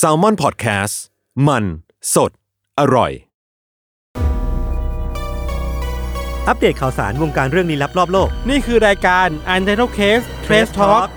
[0.00, 0.94] S a l m o n PODCAST
[1.48, 1.64] มัน
[2.14, 2.30] สด
[2.80, 3.12] อร่อย
[6.48, 11.08] อัปเดตข่าวสารวงการเรื่องลี้ลับรอบโลก นี่คือรายการ u n t i t l e Case Trace Talk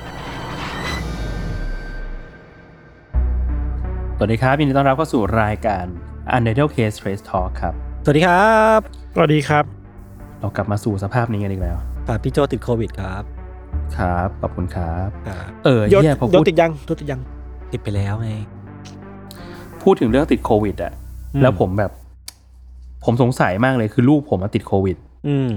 [4.17, 5.85] สวัสดีครับยินดีต้อนรับเข้าสู่รายการ
[6.37, 7.73] u n t i t l e Case Trace Talk ครับ
[8.03, 8.79] สวัสดีครับ
[9.15, 9.63] สวัสดีครับ
[10.39, 13.34] เรากลับมาสู่สภาพนี้กันอีกแล้วอ่าพี่โจติดโควิดครับ
[13.97, 17.21] ครับขอบคุณครับอ่าเออยศเฮียพอยศพูดติดยังยศติดยัง
[17.71, 18.31] ติดไปแล้วไง
[19.83, 20.93] พูดถึงเรื่องติดโควิดอะ
[21.33, 21.91] อืมแล้วผมแบบ
[23.03, 24.97] ผมสงสัยมากเลยคือลูกผมมาติดโควิด
[25.27, 25.51] อืม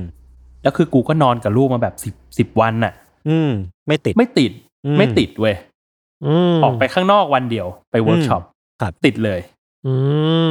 [0.63, 2.93] แล้วคือกูก็นอนกับลูกมาแบบสิบสิบวันน่ะ
[3.29, 3.51] อืม
[3.89, 4.53] ไม่ติดไม่ติด
[4.85, 5.57] อืมไม่ติดเว้ย
[6.27, 8.43] อืมออกไปข้างนอกวันเดียวไปเวิร์กช็อป
[8.81, 9.41] ครับติดเลย
[9.87, 9.95] อื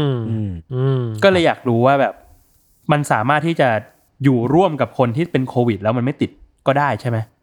[0.05, 2.14] มอืมอืมก็เลยอยากรู้ว่าแบบ
[2.92, 3.70] มันสามารถที่จะ
[4.23, 6.31] อยู่ร่วมกับคนที่เป็นโควิด แล้วมันไม่ติด
[6.67, 7.36] ก็ได้ใช่ไหมอืม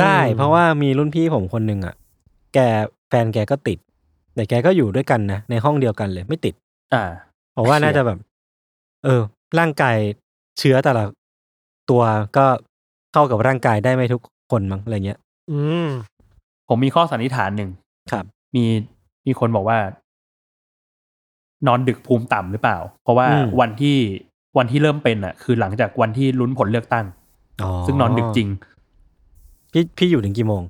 [0.00, 1.94] ได้เพราะว่ามีรุ่นพี่ผมคนหนึ่งอะ
[2.54, 2.58] แก
[3.08, 3.78] แฟนแกก็ติด
[4.34, 6.54] แต่แกก็อยู่ด้วยกันนะ ในห้องเดียวกันเลยไม่ติด
[6.94, 7.04] อ่า
[7.52, 8.18] เพราะว่าน่าจะแบบ
[9.04, 9.20] เออ
[9.58, 9.96] ร่างกาย
[10.58, 11.04] เชื้อแต่ละ
[11.90, 12.02] ตัว
[12.36, 12.46] ก็
[13.12, 14.22] เข้ากับร่างกายได้ไม่ทุก
[14.52, 15.18] คนมั้งอะไรเงี้ย
[15.50, 15.88] อืม
[16.68, 17.70] ผมมีข้อสันนิษฐานหนึ่ง
[18.12, 18.24] ครับ
[18.54, 18.64] มี
[19.26, 19.78] มีคนบอกว่า
[21.66, 23.96] นอนดึกภูมิต่ำหรือเปล่า เพราะว่าอืมวันที่
[24.58, 27.06] วันที่เริ่มเป็นอะ คือหลังจากวันที่ลุ้นผลเลือกตั้ง
[27.86, 28.48] ซึ่งนอนดึกจริง
[29.72, 30.62] พี่พี่อยู่ถึงกี่โมง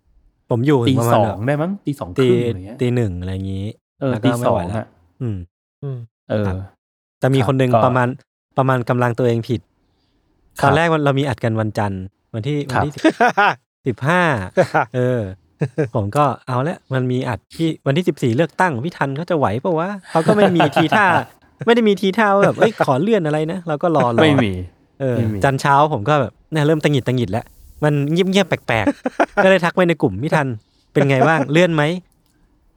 [0.51, 3.67] ผมอยู่ตีถึงประมาสณองแบบได้มั้งตีสองคตีรึ่งอะไรเงี้ยตีหนึ่งอะไรอย่างงี้
[4.01, 4.87] เออแล้วก็ตีไม่สอไหวงแล้วอะ
[5.21, 5.37] อืม
[5.83, 5.99] อืม
[6.31, 6.57] เออครับ
[7.21, 8.09] แต่มีคนหนึ่งครับก็ประมาณ
[8.59, 9.61] ประมาณกำลังตัวเองผิด
[10.61, 12.03] ครับตอนแรกวันเรามีอัดกันวันจันทร์
[12.35, 12.93] วันที่ควัรันบที่
[13.87, 14.23] สิบห้า
[14.95, 15.21] เออ
[15.95, 21.07] ผมก็เอาละมันมีอัดที่วันที่สิบสี่เลือกตั้งพี่ทันเขาจะไหวปะวะเขาก็ไม่มีทีท่า
[21.67, 24.53] ไม่ได้มีทีท่าว่าแบบเอ้ยขอเลื่อนอะไรนะเราก็รอรอไม่มี
[25.01, 27.45] เออไม่มีจันทร์เช้าผมก็แบบเนี่ยเริ่มตังหงิดตังหงิดแล้ว
[27.85, 30.47] มันเงียบเงียบๆแปลกๆ ก็เลยทักไปในกลุ่มพี่ทัน
[30.93, 31.83] เป็นไงบ้างเลื่อนไหม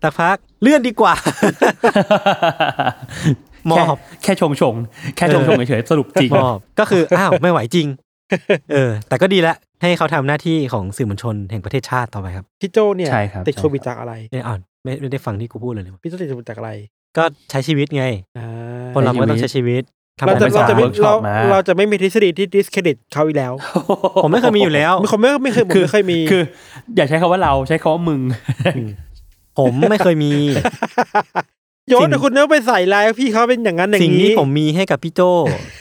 [0.04, 1.14] ตักพักเลื่อนดีกว่า
[3.72, 3.84] มอบแค่
[4.24, 7.88] แค่ชงชงๆแค่ชงชงๆเฉยๆสรุปจริงมอบก็คืออ้าวไม่ไหวจริง
[8.74, 16.72] เออ แต่ก็ดีละให้เขาทำหน้าที่ของสื่อมวลชนแห่งประเทศชาติต่อไปครับพี่โจเนี่ยใช่ครับติดใช่โควิดจากอะไรเนี่ยอ่อนไม่ไม่ได้ฟังที่กูพูดเลยเลยพี่โจติดโควิดจากอะไร
[17.18, 18.06] ก็ใช้ชีวิตไง
[18.38, 18.48] อ่า
[18.96, 19.84] คนเราก็ต้องใช้ชีวิต
[20.20, 23.54] ทำเราอะไรจะไม่เราจะไม่เวิร์กช็อเราปมาเราจะไม่มีทฤษฎีที่ discredit เขาอีกแล้ว
[24.24, 26.44] ผมไม่เคยมีอยู่แล้วไม่เคยไม่ไม่เคยผมไม่เคยมีคือ
[26.96, 28.22] อย่าใช้คำว่าเราใช้คำว่ามึง
[29.60, 30.34] ผมไม่เคยมี
[31.90, 35.22] โยสิ่นงแต่คุณเนื้อไปใส่ลายพี่เขาเป็นอย่างนั้นอย่างสิ่งนี้นี้ผมมีให้กับพี่โจ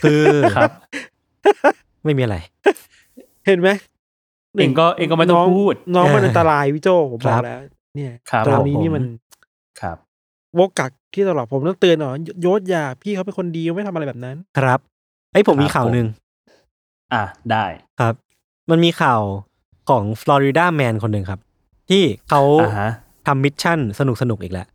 [0.02, 0.22] คือ
[0.56, 0.70] ครับ
[2.04, 2.36] ไม่มีอะไร
[3.46, 3.68] เห็นไหม
[4.58, 7.60] เองก็เองก็ไม่ต้องน้พูด น้องมันเอออัอันตรายพี่โจผมบคอรักบแล้ว
[7.96, 9.31] เนี่ยครับตอนผมนี้นี่มันครับ
[10.58, 14.78] วกกักที่ตลอดผมต้องเตือนหน่อยโยศอย่าพี่เขาเป็นคนดีไม่ทำอะไรแบบนั้น ครับ
[15.32, 16.08] ไอ้ยผมมีครับข่าวผมหนึ่ง
[17.12, 17.64] อะได้
[18.00, 18.14] ครับ
[18.70, 19.20] มันมีข่าว
[19.90, 21.40] ของ Florida Man คนหนึ่งครับ
[21.90, 22.90] ที่เขาอ่าฮะ
[23.26, 24.66] ทำ mission สนุกสนุกๆอีกแล้ว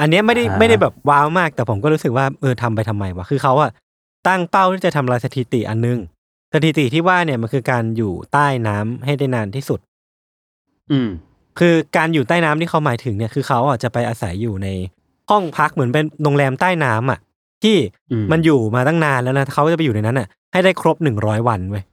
[0.00, 3.70] อันเนี้ยไม่ได้อ่าไม่ได้แบบ wow มาก แต่ผมก็รู้สึกว่าเออทำไปทำไมวะ คือเขาอะ
[4.28, 5.98] ตั้งเป้าที่จะทำลายสถิติอันนึง
[6.54, 9.80] สถิติที่ว่าเนี่ยมันคือการอยู่ใต้น้ำให้ได้นานที่สุด
[10.90, 11.08] อืม
[11.58, 14.68] คือการอยู่ใต้น้ำที่เขาหมายถึงเนี่ย คือเขาอะจะไปอาศัยอยู่ใน
[15.30, 17.18] ห้องพักเหมือนเป็นโรงแรมใต้น้ำอะ
[17.62, 17.76] ที่
[18.10, 21.84] อืมมันอยู่มาตั้งนานแล้วนะเขาจะไปอยู่ในนั้นอะ ให้ได้ครบหนึ่งร้อยวันเว้ย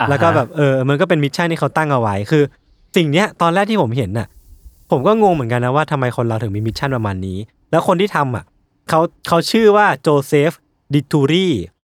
[0.00, 2.42] อ่าฮะแล้วก็แบบเออมันก็เป็น mission ที่เขาตั้งเอาไว้คือ
[2.96, 4.26] สิ่งเนี้ยตอนแรกที่ผมเห็นน่ะ
[4.90, 7.38] ผมก็งงเหมือนกันนะว่าทำไมคนเราถึงมี mission ประมาณนี้
[7.70, 8.44] แล้วคนที่ทำอะ
[8.88, 10.52] เขาเขาชื่อว่า Joseph
[10.94, 11.48] Dituri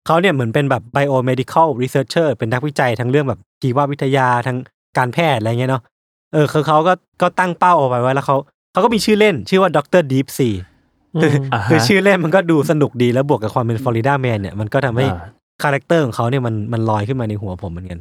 [0.06, 4.56] เขาเนี่ยเหมือนเป็นแบบ biomedical researcher เป็นนักวิจัยทั้งเรื่องแบบชีววิทยาทั้ง
[4.98, 5.82] การแพทย์อะไรเงี้ยเนาะ
[6.32, 8.36] เออคือเขาก็ก็ตั้งเป้าเอาไว้ไว้แล้วเขา
[8.76, 10.02] เขาก็มีชื่อเล่นชื่อว่า Dr.
[10.12, 10.48] Deep Sea
[11.22, 15.26] คืออ่าฮะคือชื่อเล่นมันก็ดูสนุกดีแล้วบวกกับความเป็น Florida Man เนี่ยมันก็ทำให้อ่า
[15.62, 17.98] character ของเขาเนี่ยมันมันลอยขึ้นมาในหัวผมเหมือนกัน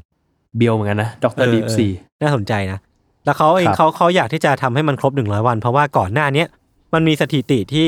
[0.58, 1.24] เบียวเหมือนกันนะ Dr.
[1.24, 2.80] Deep Sea เออน่าสนใจนะ
[3.26, 6.48] แล้วเขาเองครับเขาเขาอยากที่จะทำให้มันครบหนึ่งร้อยวัน เพราะว่าก่อนหน้าเนี้ย
[6.94, 7.88] มันมีสถิติที่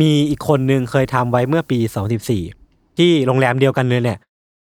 [0.00, 2.42] มีอีกคนนึงเคยทำไว้เมื่อปีสองสิบสี่
[2.98, 4.18] ที่โรงแรมเดียวกันเลยเนี่ย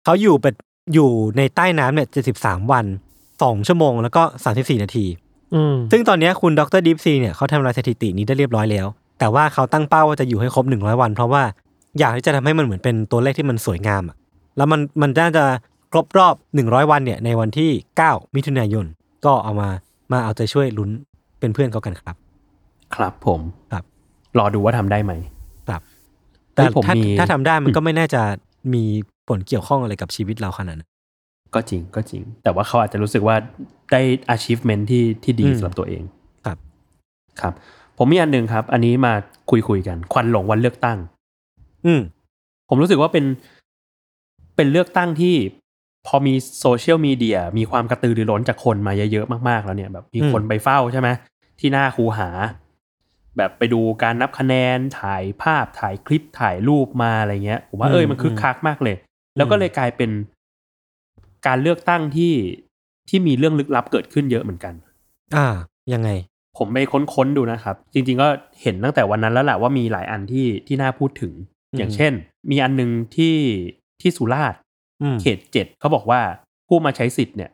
[0.05, 0.53] เขาอยู่เป็น
[0.93, 2.85] อยู่ในใต้น้ำเนี่ยเจ็ดสิบสามวัน
[3.43, 5.30] สองชั่วโมงแล้วก็สามสิบสี่นาทีอืม
[5.91, 8.87] ซึ่งตอนเนี้ยคุณดรดิฟซีเนี่ยเขาทำลายสถิตินี้ได้เรียบร้อยแล้ว
[9.19, 11.43] แต่ว่าเขาตั้งเป้าว่าจะอยู่ให้ครบหนึ่งร้อยวัน เพราะว่า
[11.99, 14.15] อยากที่จะทำให้มันเหมือนเป็นตัวเลขที่มันสวยงามอะ
[14.57, 15.43] แล้วมันมันน่าจะ
[15.91, 18.85] ครบรอบหนึ่งร้อยวันเนี่ยในวันที่เก้ามิถุนายน
[19.25, 19.69] ก็เอามา
[20.11, 20.89] มาเอาใจช่วยลุ้น
[21.39, 22.15] เป็นเพื่อนเขากันครับ
[22.95, 23.83] ครับผมครับ
[24.37, 25.11] รอดูว่าทำได้ไหม
[25.67, 25.81] ครับ
[26.55, 28.21] เฮ้แต่ยผมถ้ามีถ้าทำได้มันก็ไม่น่าจะ
[28.73, 28.83] มี
[29.27, 30.89] ผลเกี่ยวข้องอะไรกับชีวิตเราขนาดนั้น
[31.55, 33.35] ก็จริงก็จริง แต่ว่าเขาอาจจะรู้สึกว่า
[33.91, 34.01] ได้
[34.35, 36.03] achievement ที่ที่ดีอืมสำหรับตัวเอง
[36.45, 36.57] ครับ
[37.41, 37.53] ครับ
[37.97, 39.13] ผมมีอันหนึ่งครับ อันนี้มา
[39.49, 40.97] คุยคุยๆกัน ควันหลงวันเลือกตั้ง
[41.85, 42.01] อืม
[42.69, 43.25] ผมรู้สึกว่าเป็น
[44.55, 45.35] เป็นเลือกตั้งที่
[46.07, 51.09] พอมีโซเชียลมีเดียมีความกระตือรือร้นจากคนมาเยอะๆมากๆ แล้วเนี่ยแบบมีอืมคนไปเฝ้าใช่ไหม
[51.59, 52.29] ที่หน้าคูหา
[53.37, 58.95] แบบไปดูการนับคะแนนถ่ายภาพถ่ายคลิปถ่ายรูปมาอะไรเงี้ยผมว่าเอ้ยมันคึกคักมากเลย
[59.37, 60.09] แล้วก็เลยกลายเป็น
[61.47, 62.33] การเลือกตั้งที่
[63.09, 64.73] ที่มีเรื่องลึกลับเกิดขึ้นเยอะเหมือนกัน
[65.35, 65.47] อ่า
[65.93, 66.09] ยังไง
[66.57, 66.77] ผมไป
[67.13, 68.27] ค้นๆดูนะครับ จริง ๆ ก็
[68.61, 71.33] เห็นตั้งแต่วันนั้นแล้วแหละว่ามีหลายอันที่ที่น่าพูดถึง
[71.71, 72.13] อืมอย่างเช่น
[72.51, 73.35] มีอันหนึงที่
[74.01, 74.59] ที่สุราษฎร์
[75.01, 76.21] อืมเขตเจ็ดเขาบอกว่า
[76.67, 77.51] ผู้มาใช้สิทธิ์เนี่ย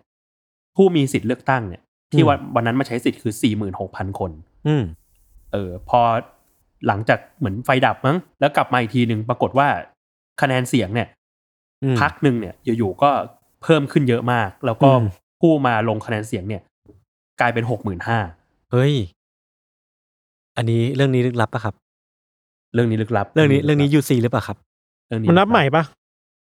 [0.75, 1.81] ผู้มีสิทธิ์เลือกตั้งเนี่ย
[2.11, 4.31] ที่อืมวันวันนั้นมาใช้สิทธิ์คือสี่หมื่นหกพันคน
[4.67, 4.83] อืม
[5.51, 6.01] เออ พอ
[6.87, 9.67] หลังจากเหมือนไฟดับมั้งแล้วกลับมาอีกทีหนึ่งปรากฏว่า
[10.41, 11.07] คะแนนเสียงเนี่ย
[11.83, 13.11] อืมพักหนึ่งเนี่ยอยู่ๆก็
[13.63, 15.05] เพิ่มขึ้นเยอะมาก แล้วก็อืม
[15.41, 16.61] ผู้มาลงคะแนนเสียงเนี่ย
[17.39, 18.19] กลายเป็นหกหมื่นห้า
[18.71, 18.93] เฮ้ย
[20.57, 21.75] อันนี้เรื่องนี้ลึกลับปะครับ
[22.73, 24.57] เรื่องนี้ลึกลับ เรื่องนี้เรื่องนี้ยูซีหรือเปล่าครับ
[25.07, 25.83] เรื่องมันนับใหม่ปะ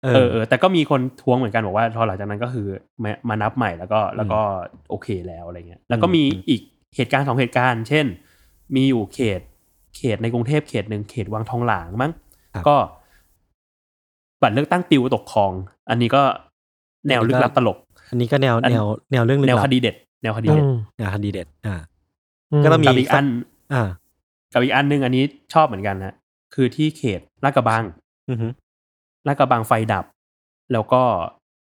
[0.05, 2.67] เอเอออเออแต่ก็มีคนท้วงเหมือนกันบอกว่าพอหลังจากนั้นก็คือ
[3.03, 4.41] มามานับใหม่แล้วก็แล้วก็
[4.91, 6.61] โอเคแล้วอะไรเงี้ย แล้วก็มีอืมอีก
[6.97, 8.07] เหตุการณ์สองเหตุการณ์ เช่น
[8.75, 9.41] มีอยู่เขต
[9.97, 12.13] เขตในกรุงเทพเขตหนึ่งเขตวังทองหลางมั้ง
[12.69, 12.77] ก็
[14.43, 15.53] บัตรเลือกตั้งปิวตกคลอง
[15.91, 16.23] อันนี้ก็
[17.09, 17.79] แนวลึกลับตลก
[18.11, 21.77] อันนี้ก็แนวอันแนวแนวเรื่องลึกแนวลับคดีเด็ด แนวคดีอืเด็ดมแนวคดีเด็ด อ่า
[22.61, 23.27] มก็ต้องมีกับอีกอัน
[23.75, 23.83] อ่า
[24.53, 25.25] กับอีกอันหนึ่งอันนี้
[25.55, 26.15] ชอบเหมือนกันนะ
[26.55, 27.85] คือที่เขตลาดกระบัง
[28.31, 28.47] อือฮึ
[29.27, 30.05] ลาดกระบังไฟดับ
[30.73, 31.03] แล้วก็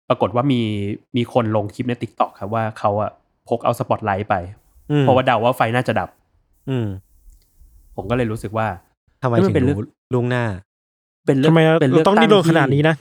[0.08, 0.60] ปรากฏว่ามี
[1.16, 3.10] มีคนลงคลิปใน TikTok ครับว่าเขาอะ
[3.48, 4.34] พกเอาสปอตไลท์ไป
[4.90, 6.08] อืมเพราะว่าเดาว่าไฟน่าจะดับ
[6.70, 6.86] อืม
[7.96, 8.66] ผมก็เลยรู้สึกว่า
[9.22, 10.44] ทำไมเฮ้ยมัถึงเป็นเรื่องรู้ล่วงหน้า
[11.26, 12.94] เป็นเรื่ทำไมเราเป็นเลือกต้องดิ้นรนขนาดนี้นะ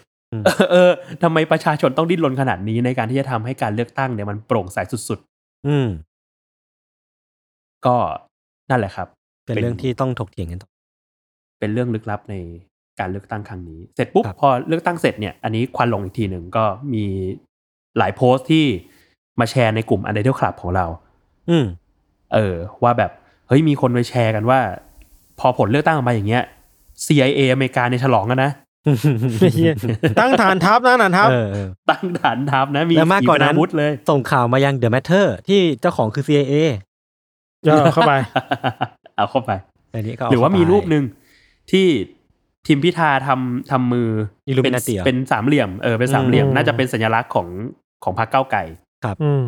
[0.45, 0.91] เออเออ
[1.23, 4.77] ทำไมประชาชนต้องดิ้นรนขนาดนี้ในการที่จะทำให้การเลือกตั้งเนี่ยมันโปร่งใส
[5.09, 5.19] สุด
[5.67, 7.95] อืมๆก็
[8.69, 9.07] นั่นแหละครับ
[9.45, 10.69] เป็นเรื่องที่ต้องถกเถียงกันต่อ
[11.59, 12.35] เป็นเรื่องลึกลับใน
[12.99, 17.05] การเลือกตั้งครั้งนี้ เสร็จปุ๊บครับพอเลือกตั้งเสร็จเนี่ย อันนี้ควันลงอีกทีหนึ่งก็มี
[17.97, 18.65] หลายโพสต์ที่
[19.39, 20.85] มาแชร์ในกลุ่ม u n d e r t a l e Club ของเรา
[21.49, 21.65] อืม
[22.33, 23.11] เออ ว่าแบบ
[23.47, 24.59] เฮ้ยมีคนไปแชร์กันว่า
[25.39, 26.43] พอผลเลือกตั้งออกมาอย่างเงี้ย
[27.05, 28.66] CIA อเมริกาในยฉลองกันนะเหี้ย
[30.19, 36.53] ตั้งฐานทัพนะฐานทัพเออเออตั้งฐานทัพนะมีแล้วมากกว่านั้นขีปวุธเลยส่งข่าวมายัง The Matter ที่เจ้าของคือ CIA
[37.63, 38.13] เออเข้าไป
[39.15, 39.51] เอาเข้าไป
[39.93, 41.03] อันนี้ก็เหรือว่ามีเข้ไปรูปหนึ่ง
[41.71, 41.87] ที่
[42.67, 44.09] ทีมพิธาทำทำมือ
[44.49, 47.47] Illuminati เป็นเหรอเป็นสามเหลี่ยมเออเป็นสามเหลี่ยมอืมน่าจะเป็นสัญลักษณ์ของ
[48.03, 48.63] ของพรรคเก้าวไก่
[49.23, 49.43] อืม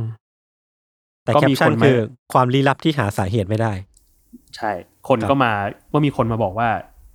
[1.24, 1.98] แต่ก็แคปมีชั่นคนมาคือ
[2.34, 3.74] ความลี้ลับที่หาสาเหตุไม่ได้
[4.56, 4.72] ใช่
[5.08, 5.52] คนครับก็มา
[5.92, 6.70] ว่ามีคนมาบอกว่า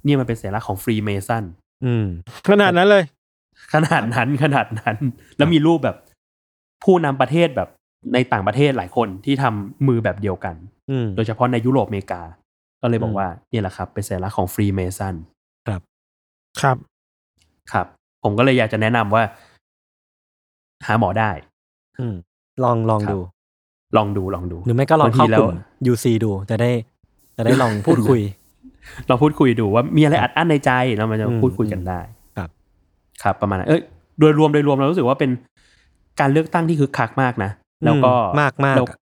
[0.06, 1.44] นี่มันเป็นสัญลักษณ์ของ Freemason
[1.84, 2.06] อืม
[2.48, 3.04] ขนาดนั้นเลย
[3.74, 4.96] ขนาดนั้นขนาดนั้น
[5.36, 5.96] แล้วมีรูปแบบ
[6.84, 7.68] ผู้นำประเทศแบบ
[8.14, 10.54] ในต่างประเทศหลายคนที่ทำมือแบบเดียวกัน
[10.90, 12.22] อืมโดยเฉพาะในยุโรปอเมริกา
[12.82, 15.14] ก็เลยบออืมว่านี่แหละครับ เป็นสัญลักษณ์ของ Freemason
[15.66, 15.80] ครับ
[16.60, 16.76] ครับ
[17.72, 17.86] ครับ
[18.22, 19.22] ผมก็เลยอยากจะแนะนำว่า
[20.86, 21.30] หาหมอได้
[21.98, 22.14] อืม
[22.64, 23.20] ลองลองครับดู
[23.96, 25.56] ลองดูลองดู หรือไม่ก็ลองเข้าบางทีแล้กวลุ่ม
[25.92, 26.70] UC ดูจะได้
[27.36, 28.20] จะได้ลองพูดคุย
[29.08, 32.00] ลองพูดคุยดูว่ามีอะไรอัดอั้นในใจแล้วมันจะอืมพูดคุยกันได้
[32.36, 32.50] ครับ
[33.22, 33.82] ครับประมาณนั้นเอ้ย
[34.20, 35.30] โดยรวมโดยรวมเรารู้สึกว่าเป็น
[36.20, 37.50] การเลือกตั้งที่คึกคักมากนะ
[37.84, 38.98] แล้วก็อืมมากมากแล้วอะ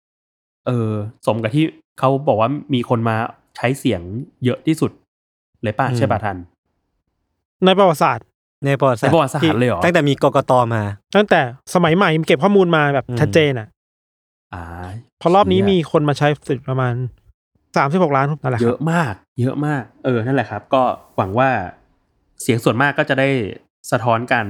[0.66, 0.92] เออ
[1.26, 1.64] สมกับที่
[1.98, 3.16] เขาบอกว่ามีคนมา
[3.56, 4.00] ใช้เสียง
[4.44, 4.90] เยอะที่สุด
[5.62, 6.36] เลยป่ะใช่ป่ะทัน
[7.64, 8.24] ในประวัติศาสตร์
[8.66, 10.82] ในประวัติศาสตในประวัติศาสตร์ที่เลยเหรอตั้งแต่มีกกตมา
[11.16, 11.40] ตั้งแต่
[11.74, 13.68] สมัยใหม่เก็บข้อมูลมาแบบอืมชัดเจนอะ
[14.54, 14.62] อ่า
[15.20, 16.94] พอรอบนี้เชี่ยมีคนมาใช้สิทธิ์ประมาณ
[17.76, 20.82] สามสิบหกล้านนั่นแหละคเยรับอะมาก เยอะมาก เออ นั่นแหละครับ ก็
[21.16, 21.50] หวังว่า
[22.42, 23.28] เสียงส่วนมากก็จะได้
[23.90, 24.46] สะท้อนการ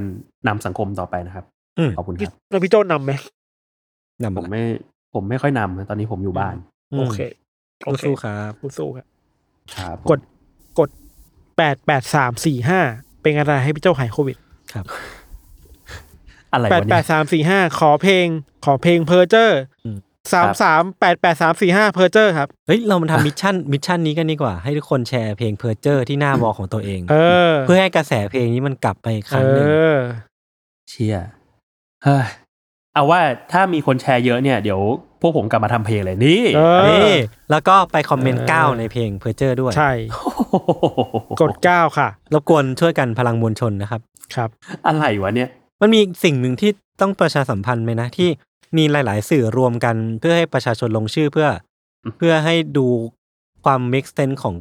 [0.48, 1.44] นำสังคมต่อไปนะครับ
[1.78, 3.12] อืมขอบคุณครับแล้วพี่โจ้นำไหม
[4.22, 4.62] นำผมามไม่
[5.14, 6.54] ผมไม่ค่อยนำนะตอนนี้ผมอยู่บ้าน
[6.92, 7.20] อืมโอเค
[7.84, 9.06] โอเคสู้ๆครับสู้ๆครับ
[9.76, 10.20] ครับ กด
[10.78, 10.90] กด
[11.56, 12.80] แปดแปดสามสี่ห้า
[13.22, 14.36] เป็นอะไรให้พี่โจ้หายโควิด
[14.72, 14.84] ครับ
[16.52, 18.26] อะไรแปดวะแปเนี่ยสามสี่ห้าขอเพลง
[18.64, 19.98] ขอเพลงเพอร์เจอร์อืม
[20.32, 27.16] สามสามแปดแปดสามสี่ห้าเพอร์เจอร์ครับ เฮ้ย เรามาทำ mission mission นี้กันดีกว่า ให้ทุกคนแชร์เพลงเพอร์เจอร์ที่หน้า wall ของตัวเองเอ
[27.50, 29.94] อเพื่อให้กระแสเพลงนี้มันกลับไปอีกครั้งเออหนึ่งอ
[30.88, 31.16] เชีย
[32.04, 32.26] เฮ้ย
[32.94, 33.20] เอาว่า
[33.52, 34.80] ถ้ามีคนแชร์เยอะเนี่ยเดี๋ยว
[35.20, 37.14] พวกผมกลับมาทำเพลงเลยนี่เออนี่
[37.50, 39.92] แล้วก็ไปคอมเมนต์เออเก้าในเพลงเพอร์เจอร์ด้วย ใช่
[41.40, 44.00] กดเก้าค่ะรบกวนช่วยกันพลังมวลชนนะครับ
[44.34, 44.48] ครับ
[44.86, 45.48] อะไรวะเนี่ย
[45.80, 48.28] มันมีสิ่งหนึ่งที่ต้องประชาสัมพันธ์ไหมนะที่
[48.76, 51.48] มีหลาย ๆ สื่อรวมกันเพื่อให้ประชาชนลงชื่อเพื่อ
[52.16, 52.86] เพื่อให้ดู
[53.64, 54.54] ความ make sense ของ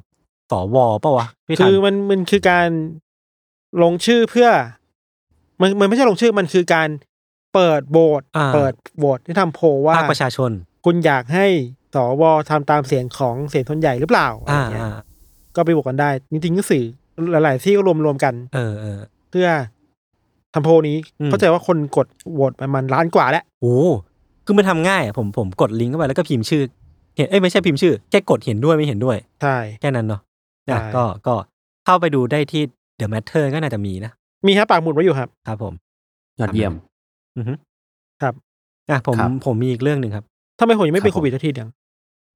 [0.51, 2.69] สวปะวะพี่ทัคืนอมันมันคือการ
[3.83, 4.49] ลงชื่อเพื่อ
[5.61, 6.89] มันมันไม่ใช่ลงชื่อมันคือการ
[7.53, 10.51] เปิดโบสอ่าเปิดโบสที่ทำโพลว่าภาคประชาชน
[10.85, 11.47] คุณอยากให้
[11.95, 14.97] สวทำตามเสียงของเสียงส่วนใหญ่หรือเปล่าอะไรอ่าเงี้ยอ่า
[15.55, 16.85] ก็ไปบวกกันได้ จริงๆก็สื่อ
[17.31, 18.99] หลาย ๆ ที่ก็รวมรวมๆกันเออเออ
[19.29, 19.47] เพื่อ
[20.53, 23.77] ทำโพลนี้อืมเข้าใจว่าคนกดโหวตประมาณล้านกว่าแล้ว โอ้
[24.45, 26.63] คือมันทำง่ายอะผมผมกดลิงก์เข้าไปแล้วก็พิมพ์ชื่อ
[27.15, 30.21] เห็นเอ้ยไม่ใช่พิมพ์ชื่อแค่กดเห็นด้วยไม่เห็นด้วยใช่แค่นั้นเนาะ
[30.69, 31.33] อะใช่ก็ก็
[31.85, 32.61] เข้าไปดูได้ที่
[32.99, 34.11] The Matter ก็น่าจะมีนะ
[34.47, 35.73] มีฮะปากหมุดไว้อยู่ครับ ครับผม
[36.39, 36.73] ยอดเยี่ยม
[37.37, 37.53] อือฮึ
[38.21, 38.33] ครับ
[38.89, 40.23] อะผมครับผมมีอีกเรื่องหนึ่งครับ
[40.59, 41.69] ทำไมผมยังไม่เป็นครับโควิดทักทีเดียว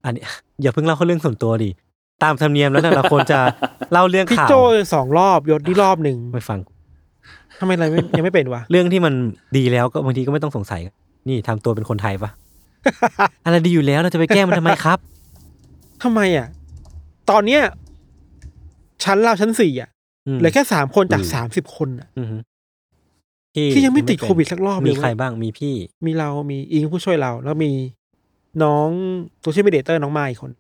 [0.04, 0.24] อันนี้
[0.62, 1.70] อย่าเพิ่งเล่าเข้าเรื่องส่วนตัวดิ
[2.24, 3.40] ตามธรรมเนียมแล้วนะเราควรจะ
[3.92, 4.56] เล่าเรื่องพี่ข่าวโจ
[4.94, 6.60] สองรอบยศนี่รอบหนึ่งไม่ฟัง
[7.60, 9.14] ทำไมอะไรไม่ยังไม่เป็นวะเรื่องที่มัน
[9.58, 10.82] ดีแล้วก็บางทีก็ไม่ต้องสงสัย
[11.28, 12.32] นี่ทำตัวเป็นคนไทยปะ
[13.46, 15.00] อะไรดีอยู่แล้วเราจะไปแก้มันทำไมครับ
[16.04, 16.48] ทำไมอะ
[17.30, 17.62] ตอนเนี้ย
[19.04, 19.90] ชั้นเราชั้นสี่อะ
[20.28, 22.38] อืมเหลือแค่สามคนจากอืมสามสิบคนอะอือฮึ
[23.76, 27.72] ที่ยังไม่ติดโควิดสักรอบเลยมีเว้ยใครบ้างมีพี่ มีเรามีอิงผู้ช่วยเรา แล้วมี
[28.64, 28.90] น้อง
[29.42, 30.52] โซเชียลมีเดียเตอร์น้องมาอีกคน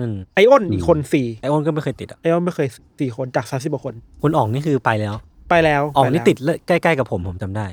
[0.00, 2.68] อืมไออ้นอีกคนสี่ไอโอนก็ไม่เคยติดอะไออ้นไม่เคย
[3.00, 5.14] สี่คนจากสามสิบกว่าคนคุณอ๋องนี่คือไปแล้ว
[5.50, 7.66] ไปแล้วอ๋องไปนี่แล้วติดเลยใกล้ๆกับผมผมจำได้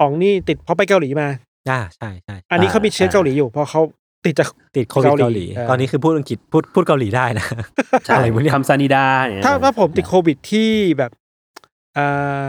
[0.00, 1.28] อ๋องนี่ติดเพราะไปเกาหลีมา
[1.70, 3.80] อ่าใช่ใช่อันนี้เขามีเชื้อเกาหลีอยู่เพราะเขา
[4.24, 7.46] ติดจากติดโควิดเกาหลีเกาหลีเออตอนนี้คือพูดอังกฤษพูดพูดเกาหลีได้นะ
[8.06, 11.10] ใช่อะไรวะเนี่ยคำซานิดาเนี่ยถ้าถ้าผมติดโควิดที่แบบ
[11.98, 12.48] อ่า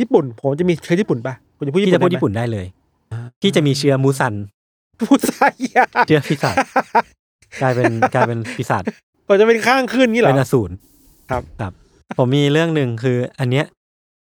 [0.00, 2.66] ญี่ปุ่น ผมจะมีเชื้อญี่ปุ่นปะผมจะพูดญี่พี่ปุ่นจะพูดญี่ปุ่นได้เลย
[3.12, 4.34] อ่าพี่จะมีเชื้อมูซัน
[5.00, 6.56] พูดไทยอะเชื้อปีศาจ
[7.62, 8.82] กลายเป็นกลายเป็นปีศาจ
[9.26, 10.72] ผมจะเป็นข้างขึ้นงี้เหรอเป็นอสูร
[11.30, 11.72] ครับครับ
[12.18, 13.66] ผมมีเรื่องหนึ่งคือ อันเนี้ย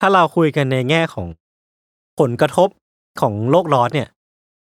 [0.01, 1.27] ถ้าเราคุยกันในแง่ของ
[2.21, 2.69] ผลกระทบ
[3.21, 4.09] ของโลกร้อนเนี่ย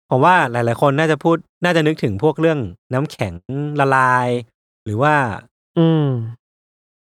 [0.09, 2.59] ผมว่าหลาย ๆ คนน่าจะพูดน่าจะนึกถึงพวกเรื่อง
[2.93, 3.33] น้ำแข็ง
[3.79, 4.27] ละลาย
[4.85, 5.13] หรือว่า
[5.77, 6.07] อืม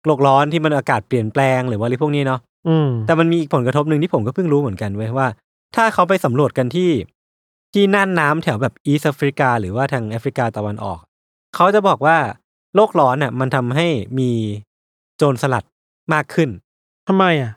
[0.06, 5.26] โลกร้อนที่มันอากาศเปลี่ยนแปลงหรือว่าอะไรพวกนี้เนาะอืมแต่มันมีอีกผลกระทบหนึ่งที่ผมก็เพิ่งรู้เหมือนกันเว้ยว่า
[5.76, 6.90] ถ้าเขาไปสำรวจกันที่
[7.72, 10.98] ที่น่านน้ำแถวแบบอีสแอฟริกา หรือว่าทางแอฟริกาตะวันออก
[11.54, 12.16] เขาจะบอกว่า
[12.74, 13.86] โลกร้อนน่ะ มันทำให้
[14.18, 14.30] มี
[15.16, 15.64] โจรสลัด
[16.12, 16.48] มากขึ้น
[17.08, 17.52] ทำไมอะ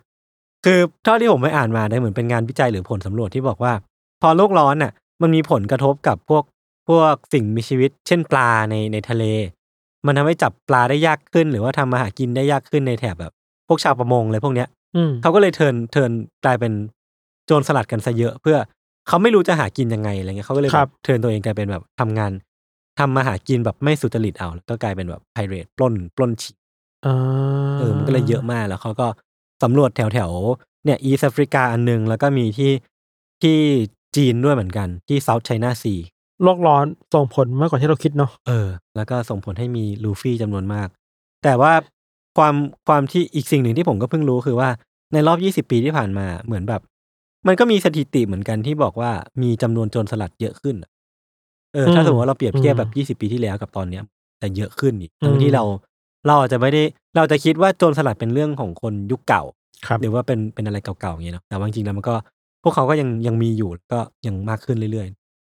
[0.70, 3.74] คือเท่าที่ผมไปอ่านมาได้เหมือนเป็นงานวิจัยหรือผลสำรวจที่บอกว่า
[4.22, 6.44] พอโลกร้อนน่ะ มันมีผลกระทบกับพวก
[6.90, 9.24] พวกสิ่งมีชีวิต เช่นปลาในในทะเล
[10.06, 13.34] มันทำให้จับปลาได้ยากขึ้น หรือว่าทำมาหากินได้ยากขึ้นในแถบแบบ
[13.68, 16.12] พวกชาวประมงอะไรพวกเนี้ยอืมเขาก็เลยเทิร์นเทิร์น
[16.46, 16.74] กลายเป็น
[17.46, 18.58] โจรสลัดกันซะเยอะ เพื่อ
[19.08, 22.32] เขาไม่รู้จะหากินยังไงอะไรเงี้ยเขาก็เลยคแบรับบเทิร์นตัวเองกลายเป็นแบบทำงาน
[23.00, 26.56] ทำมาหากินแบบไม่สุจริตเอาแล้วก็กลายเป็นแบบไพเรตปล้นปล้นฉีก
[27.06, 27.16] อ่า
[27.80, 29.08] เออมันก็เลยเยอะมากแล้วเขาก็
[29.64, 32.72] สำรวจแถวแถวๆเนี่ย East Africa อันหนึ่ง แล้วก็มีที่
[33.44, 33.58] ที่
[34.16, 35.94] จีนด้วยเหมือนกันที่ South China Sea
[36.44, 40.88] โลกร้อนส่งผลมากกว่าที่เราคิดเนาะเออ แล้วก็ส่งผลให้มีลูฟี่จำนวนมาก
[41.44, 41.74] แต่ว่า
[42.38, 42.56] ความ
[42.88, 44.70] ความที่อีกสิ่งหนึ่งที่ผมก็เพิ่งรู้คือว่า
[45.14, 46.82] ในรอบ 20 ปีที่ผ่านมาเหมือนแบบ
[47.48, 49.12] มันก็มีสถิติเหมือนกันที่บอกว่า
[49.42, 50.90] มีจำนวนโจรสลัดเยอะขึ้นอะ
[51.74, 54.04] เออถ้าสมมติว่าเราเปรียบเทียบแบบ 20 ปีที่แล้วกับตอนเนี้ย
[54.40, 55.64] แต่เยอะขึ้นอีกทั้งที่เรา
[56.28, 56.84] เราอาจจะไม่ได้
[57.16, 59.44] เราจะคิดว่าโจรสลัดเป็นเรื่องของคนยุคเก่า
[59.88, 62.16] ครับหรือว่าเป็นเป็นอะไรเก่าๆอย่างเงี้ยเนาะแต่ว่าจริงๆแล้วมันก็
[62.64, 65.08] พวกเขาก็ยังยังมีอยู่แล้วก็ยังมากขึ้นเรื่อย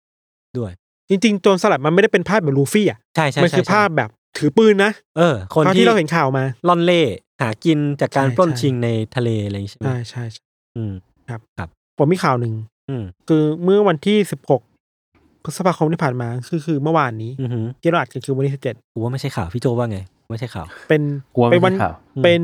[0.03, 0.71] ๆ ด้วย
[1.09, 7.01] จริงๆโจรสลัดมันไม่ได้เป็นภาพแบบลูฟี่อะใช่ใช่มันใช่คือใช่ภาพแบบถือปืนนะเออ คนเท่าที่ที่เราเห็นข่าวมา ล่อนเล่
[7.41, 10.43] หากินจากการใช่ปล้นใช่ ชิงในทะเลอะไรอย่างงี้ใช่ไหมใช่ใช่ใช่
[10.77, 10.93] อืม
[11.97, 12.53] ผมมีข่าวหนึ่ง
[12.89, 14.61] อืมคือเมื่อวันที่สิบหก
[15.43, 21.01] พฤษภาคมที่ผ่านมาคือคือเมื่อวานนี้อือหือที่เราอัดกันคือวันที่สิบเจ็ดกูว่าไม่ใช่ข่าวพี่โจว่าไง ไม่ใช่ข่าว เป็น
[21.35, 22.41] กลัวเป็ไม่นวันใช่ข่าวอืมเป็น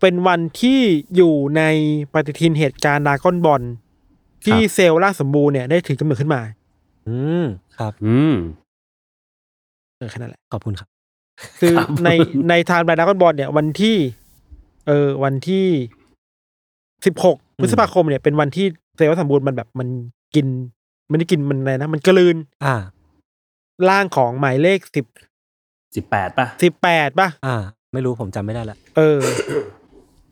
[0.00, 0.80] เป็นวันที่
[1.16, 1.62] อยู่ใน
[2.12, 3.62] ปฏิทินเหตุการณ์ดรากอนบอล
[4.44, 6.40] ที่เซลล์ล่าสมบูรณ์เนี่ยได้ถือกำเนิดขึ้นมา
[7.08, 7.44] อืม
[7.78, 8.34] ครับ อืม
[9.96, 10.88] เออแค่นั้นแหละ ขอบคุณครับ
[11.60, 12.10] คือครับใน
[12.50, 13.96] ในทางดรากอนบอลเนี่ย วันที่
[14.86, 15.66] เออ วันที่
[17.06, 19.88] สิบหกพฤษภาคมเนี่ยเป็นวันที่เซลล์ร่างสมบูรณ์มันแบบมัน
[20.34, 20.46] กิน
[21.10, 22.74] มันได้กินมันอะไรนะ มันกลืน อ่า
[23.88, 25.04] ร่างของหมายเลขสิบ
[25.96, 27.56] สิบแปดป่ะสิบแปดป่ะอ่า
[27.92, 29.18] ไม่รู้ผมจำไม่ได้ละเออ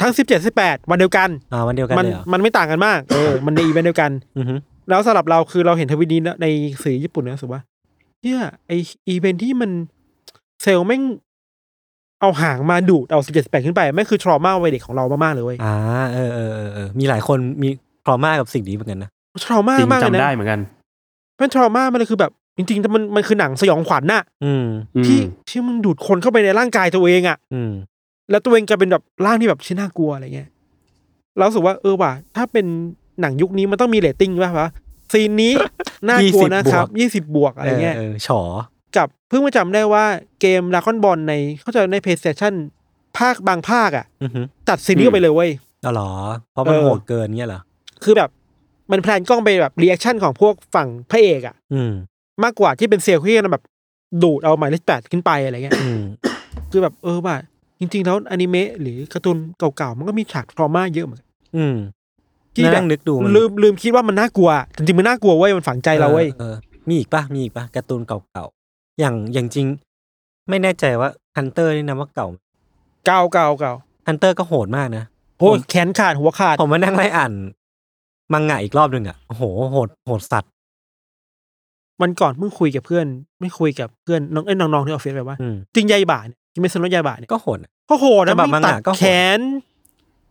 [0.02, 6.46] ทั้งสิบเจ็ดสิบแปดวันเดียวกัน อ่าวันเดียวกันมันเลยเหรอมันไม่ต่างกันมากเออมันในอีเวนต์เดียวกัน อือหือแล้วสำหรับเราคือเราเห็นทวิตนี้นะใน
[6.82, 7.60] สื่อญี่ปุ่นนะรู้สึกว่า
[8.22, 8.72] เนี่ยไอ
[9.08, 9.70] อีเวนท์ที่มัน
[10.62, 11.02] เซลล์แม่ง
[12.20, 15.74] เอาหางมาดูดเอาสิบเจ็ดแปดขึ้นไปแม่งคือทรมาวัยเด็กของเรามากๆเลยเว้ยอ่า
[16.14, 17.68] เออเออเออเออมีหลายคนมี
[18.06, 19.10] ทรมากับสิ่งนี้เหมือนกันนะ
[19.44, 20.60] ทรมาจริงมากเลยจำได้นะเหมือนกัน
[21.40, 25.18] มันทรมามันเลยคือแบบ จริงๆแต่มันมันคือหนังสยองขวัญน่ะอืมอืมที่
[25.48, 27.72] ที่มันดูดคนเข้าไปในร่างกายตัวเองอะ อืม
[28.30, 30.48] แล้วตัวเองกลายเป็นแบบร่างที่แบบชิ้นน่ากลัวอะไรเงี้ย
[31.36, 32.66] เรารู้สึกว่าเออว่ะถ้าเป็น
[33.20, 34.68] หนังยุคนี้มันต้องมีเรตติ้งป่ะวะ
[35.12, 35.52] ซีนนี้
[36.08, 38.40] น่ากลัวนะครับยี่สิบบวกอะไรเงี้ยเออฉอ
[38.96, 40.04] กับเพิ่งมาจำได้ว่า
[40.40, 42.54] เกมดราก้อนบอลในเขาใจะใน PlayStation
[43.18, 45.50] ภาคบางภาคอะอือฮึตัด scene นี้ออกไปเลยเว้ย
[45.84, 46.10] อ๋อเหรอ
[46.52, 47.60] เพราะมันเออโหดเกินเงี้ยเหรอ
[48.04, 48.30] คือแบบ
[48.92, 51.80] มันแพนกล้องไปแบบ reaction ของพวกฝั่งพระเอกอะอื
[52.42, 53.64] มมากกว่าที่เป็นเซลล์ที่มันแบบ
[54.22, 56.02] ดูดเอาหมายเลขแปดขึ้นไปอะไรเงี้ยอืม
[56.70, 57.36] คือแบบเออว่า
[57.80, 61.76] จริง ๆ แล้วอนิเมะหรือการ์ตูนเก่าๆมันก็มีฉากทรมานเยอะเหมือนกันอืม
[62.54, 66.56] ที่แบบนั่งนึกดูมันลืมลืมคิดว่ามันน่ากลัวจริงๆมันน่ากลัวเว้ยมันฝังใจเราเว้ยออออ
[66.88, 69.66] มีอีกปะมีอีกปะการ์ตูนเก่าๆอย่างอย่างจริง
[70.48, 72.28] ไม่แน่ใจว่าฮันเตอร์นี่นะว่าเก่า
[73.06, 73.72] เก่าเก่าเก่า
[74.06, 75.04] ฮันเตอร์ก็โหดมากนะ
[75.38, 77.32] โอ้ยแขนขาดหัวขาดผมมานั่งไล่อ่าน
[78.32, 80.52] มังงะอีกรอบหนึ่งอะโอ้โหโหดโหดสัตว์
[82.02, 83.06] มันก่อนเพิ่งคุยกับเพื่อน
[83.40, 89.04] ไม่คุยกับเพื่อนน้องเอ้ยน้องๆที่ออฟฟิศไปว่า อืม จริงยายบ่าเนี่ยคิเมตสึ โนะ ไยบะเนี่ยก็โหดอะ ก็โหดนะฉบับไม่ตัดมังงะก็โหด แข
[89.38, 89.40] น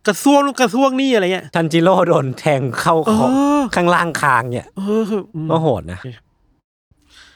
[0.06, 3.26] กระซวงนู่นกระซวงนี่อะไรเงี้ย ทันจิโร่โดนแทงเข้าเอคอ
[3.58, 6.08] อ ข้างล่างคางเนี่ยเออคืออืม ก็โหดนะ โอเค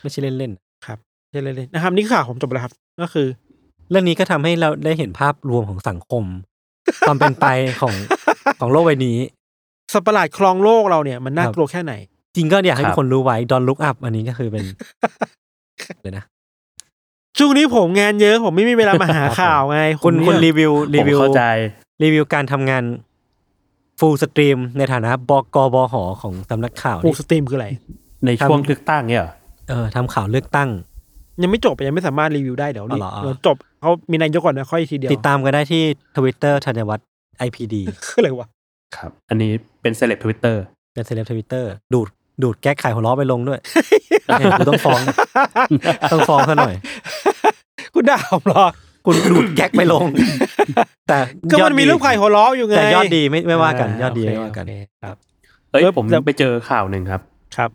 [0.01, 0.53] ไม่ใช่เล่น
[0.87, 0.99] ครับ
[1.33, 3.27] เล่นๆนะครับ นี่คือข่าวผมจบแล้วครับ ก็คือ
[3.61, 6.25] ๆเรื่องนี้ก็ทำให้เราได้เห็นภาพรวมของสังคม
[7.09, 7.47] ความเป็นไป
[7.81, 7.95] ของ
[8.61, 9.19] ของโลกใบนี้
[9.93, 11.95] สัตว์ประหลาดครองโลกเราเนี่ยมันน่าครับ กลัวแค่ไหน
[12.39, 14.65] จริงก็อยากให้ครับทุกคนรู้ไว้ Don't Look Up อันนี้ก็คือเป็น
[16.03, 16.25] เลยนะ
[17.39, 21.43] ช่วงนี้ผมงานเยอะ ผมไม่มีเวลามาหาข่าวไง คุณผมคุณเนี่ยรีวิวรีผมวิวเข้าใจ
[22.03, 22.85] รีวิวการทำงาน
[23.99, 27.69] ฟูลสตรีมในฐานะบกบหของสำนักข่าวปูนี่สตรีมคืออะไร
[28.27, 29.33] ในช่วงเลือกตั้งเนี่ยเหรอ
[29.69, 30.69] เออทำข่าวเลือกตั้ง
[31.43, 35.83] ยังไม่จบยังไม่สามารถรีวิวได้เดี๋ยวรีอ๋อเหรอเดี๋ยวจบเขามีนายกก่อนนะค่อยทีเดียว ติดตามกันได้ที่
[36.17, 37.07] ทวิตเตอร์ธัญวัฒน์
[37.47, 37.75] IPD
[38.07, 38.49] คืออะไรวะ
[38.97, 40.63] ครับ อันนี้เป็นเซเลบทวิตเตอร์
[40.95, 42.09] เป็นเซเลบทวิตเตอร์ดูด
[42.43, 43.61] ดูดแก๊กขายหัวล้อไปลงด้วย
[44.27, 45.01] เนี่ยกูต้องฟ้อง
[46.13, 46.75] ต้องฟ้องซะหน่อย
[47.95, 48.67] คุณด่าผมเหรอ
[49.05, 50.07] คุณดูดแก๊กไปลง
[51.09, 51.19] แต่
[51.51, 54.73] ก็ยอมัดนมีรูปไข่หัวล้ออยู่ไง แต่ยอดดีไม่ไม่ว่ากัน ยอดดีโเคไม่ว่ากันโอเค
[55.03, 55.17] ครับ
[55.71, 57.21] เอ้ยเออผมแล้วไปเจอข่าวหนึ่งครับ
[57.57, 57.71] ครับ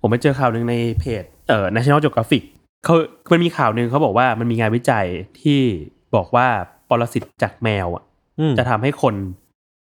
[0.00, 2.42] ผมไปเจอข่าวหนึ่งในเพจเอ่อ National Geographic
[2.84, 2.94] เขา
[3.32, 5.06] มันมีข่าวหนึ่งเขาบอกว่ามันมีงานวิจัย
[5.42, 5.60] ที่
[6.16, 6.46] บอกว่า
[6.88, 8.04] ปรสิตจากแมวอะ
[8.38, 9.14] อืมจะทำให้คน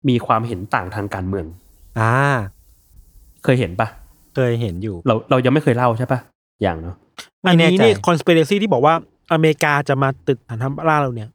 [0.10, 1.46] มีความเห็นต่างทางการเมือง
[2.00, 2.16] อ่า
[3.46, 3.88] เคยเห็นปะ
[4.36, 6.20] เคยเห็นอยู่ เราเรายังไม่เคยเล่าใช่ปะ
[6.62, 6.96] อย่างเนาะ
[7.42, 8.94] ไม่อันแน่นี้ใจนี่คอน spiracy ที่บอกว่า
[9.34, 11.30] อเมริกาจะมาตึกฐานทัพล่าเราเนี่ย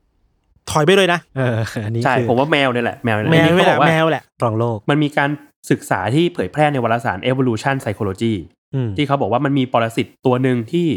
[0.71, 5.31] ถอยไปเลยนะเอออันนี้ใช่คือผมว่าแมวเนี่ยแหละแมวเนี่ยแมวอันนี้ไม่เขาแหบอกว่าละแมวแหละครองโลก มันมีการ
[5.71, 8.35] ศึกษาที่เผยแพร่ในวารสาร Evolution Psychology
[8.75, 10.89] อืมที่เขาบอกว่ามันมีปรสิตตัวหนึ่งที่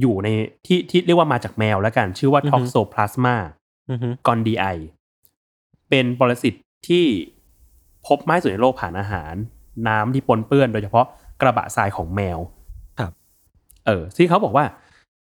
[0.00, 0.28] อยู่ใน
[0.66, 3.36] ที่ที่เรียกว่ามาจากแมวแล้วกัน ชื่อว่าอือฮึ Toxoplasma
[3.90, 4.76] อือฮึ gondii
[5.90, 6.54] เป็นปรสิต
[6.88, 7.04] ที่
[8.06, 9.34] พบมากที่สุดในโลกผ่านอาหาร
[9.88, 11.06] น้ำที่ปนเปื้อนโดยเฉพาะ
[11.40, 12.38] กระบะทรายของแมว
[12.98, 13.12] ครับ
[13.86, 14.64] เออที่เขาบอกว่า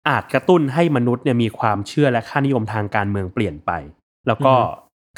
[0.09, 3.71] อาจกระตุ้นให้มนุษย์เนี่ยมีความเชื่อและค่านิยมทางการเมืองเปลี่ยนไป
[4.27, 4.55] แล้วก็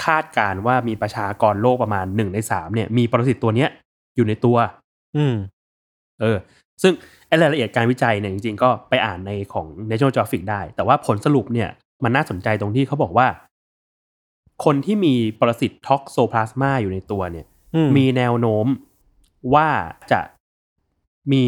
[0.05, 3.70] คาดการณ์ว่ามีประชากรโลกประมาณหนึ่งในสามเนี่ย มีปรสิตตัวเนี้ย
[4.16, 4.57] อยู่ในตัว
[5.16, 5.35] อืม
[6.20, 6.37] เออ
[6.83, 6.92] ซึ่ง
[7.27, 11.68] ไอ้รายละเอียดการวิจัยเนี่ยจริงๆ ก็ไปอ่านในของ National Geographic ได้ แต่ว่าผลสรุปเนี่ย
[12.05, 13.27] มันน่าสนใจตรงที่เขาบอกว่า
[14.64, 18.66] คนที่มีปรสิตท็อกโซพลาสมาอยู่ในตัวเนี่ยอืมมีแนวโน้ม
[19.54, 19.68] ว่า
[20.12, 20.20] จะ
[21.33, 21.44] มี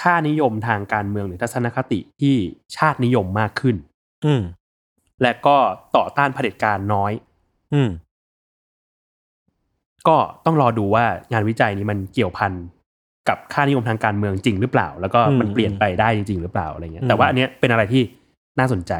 [0.00, 2.36] ค่านิยมทางการเมืองหรือทัศนคติที่
[2.76, 3.76] ชาตินิยมมากขึ้น
[4.26, 4.42] อืม
[5.22, 5.56] และก็
[5.96, 7.12] ต่อต้านเผด็จการน้อย
[7.74, 7.90] อืม
[10.08, 12.52] ก็ต้องรอดูว่างานวิจัยนี้มันเกี่ยวพัน
[13.28, 18.02] กับค่านิยมทางการเมืองจริงหรือเปล่า แล้วก็อืมมันเปลี่ยนไปได้จริง ๆ หรือเปล่าอะไรเงี้ยอืมแต่ว่าอันเนี้ยเป็นอะไรที่
[18.58, 18.92] น่าสนใจ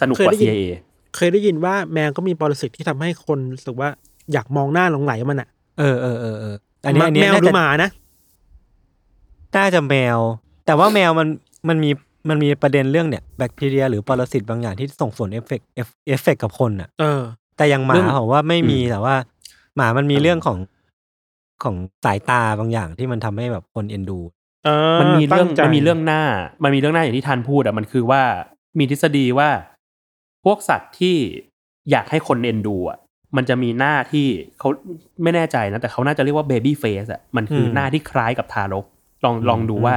[0.00, 0.62] สนุกกว่าเคยได้ยิน CIA
[1.16, 3.88] เคยได้ยินว่าแมวก็มีปรสิตที่ทำให้คนรู้สึกว่า
[4.32, 7.90] อยากมองหน้าหลงไหลมันอะเออเออเออเอออันนี้อันนี้แมวน่าหรืจะอหมานะ
[9.56, 10.18] น่าจะแมว
[10.66, 11.28] แต่ว่าแมวมัน
[11.68, 11.90] มันมี
[12.28, 17.20] มันมีประเด็นเรื่องเนี่ยแบคทีเรียหรือปรสิตบางอย่างที่ส่งผล effect effect กับคนอะเออ
[17.56, 19.14] แต่อย่างหมาเรื่องผมว่าไม่มีอืมแต่ว่า
[19.76, 20.58] หมามันมีเออเรื่องของ
[21.62, 24.18] ของสายตาบางอย่างที่มันทำให้แบบคนเอ็นดู
[24.64, 26.22] เออมันมีเรื่องตั้ใจมันมีเรื่องหน้า
[26.64, 28.22] มันมีเรื่องหน้าอย่างที่ทันพูดอะมันคือว่า
[28.78, 29.48] มีทฤษฎีว่า
[30.44, 31.16] พวกสัตว์ที่
[31.90, 32.98] อยากให้คนเอ็นดูอะ
[33.36, 34.26] มันจะมีหน้าที่
[34.58, 34.68] เขา
[35.22, 38.84] ไม่แน่ใจนะ แต่เขาน่าจะเรียกว่าเบบี้เฟสอะมันคืออมหน้าที่คล้ายกับทารก
[39.24, 39.94] ลองลองดูอืมว่า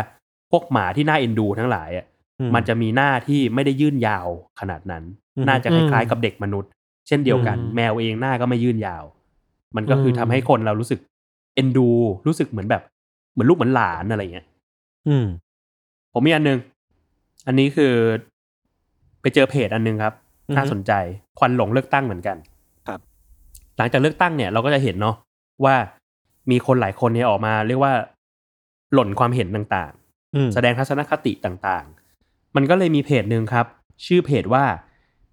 [0.51, 2.05] พวกหมาที่น่าเอ็นดูทั้งหลายอะ
[2.39, 4.27] อืมันจะมีหน้าที่ไม่ได้ยื่นยาว
[4.59, 5.03] ขนาดนั้น
[5.35, 6.71] อืมน่าจะคล้ายๆกับเด็กมนุษย์
[7.07, 9.03] เช่นเดียวกันอืมแมวเองหน้าก็ไม่ยื่นยาว
[9.75, 10.99] มันก็คืออมทำให้คนเรารู้สึก
[11.55, 11.89] เอ็นดู
[12.27, 12.81] รู้สึกเหมือนแบบ
[13.31, 14.45] เหมือนลูกเหมือนหลานอะไรเงี้ย
[15.07, 15.25] อืม
[16.13, 16.59] ผมมีอันหนึง
[17.47, 17.93] อันนี้คือ
[19.21, 20.13] ไปเจอเพจอันหนึงครับ
[20.49, 20.91] อือฮึน่าสนใจ
[21.39, 22.54] ควันหลงเลือกตั้งเหมือนกันครับ
[23.77, 25.15] หลังจากเลือกตั้งเนี่ยเราก็จะเห็นเนาะ
[25.65, 25.75] ว่า
[26.51, 27.93] มีคนหลายคนเนี่ยออกมา เรียกว่า
[28.93, 29.91] หล่นความเห็นต่าง
[30.35, 33.65] อืมๆแสดงทัศนคติต่างๆ มันก็เลยมีเพจหนึ่งครับ
[34.05, 34.65] ชื่อเพจว่า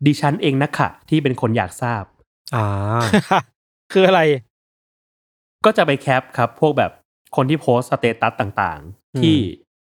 [0.06, 2.04] ดิฉันเองนะค่ะที่เป็นคนอยากทราบ
[2.54, 2.66] อ่า
[3.92, 4.20] คืออะไร
[5.64, 6.90] ก็จะไปแคปครับ พวกแบบ
[7.36, 8.80] คนที่โพสต์ status ต่าง
[9.14, 9.36] อืมๆที่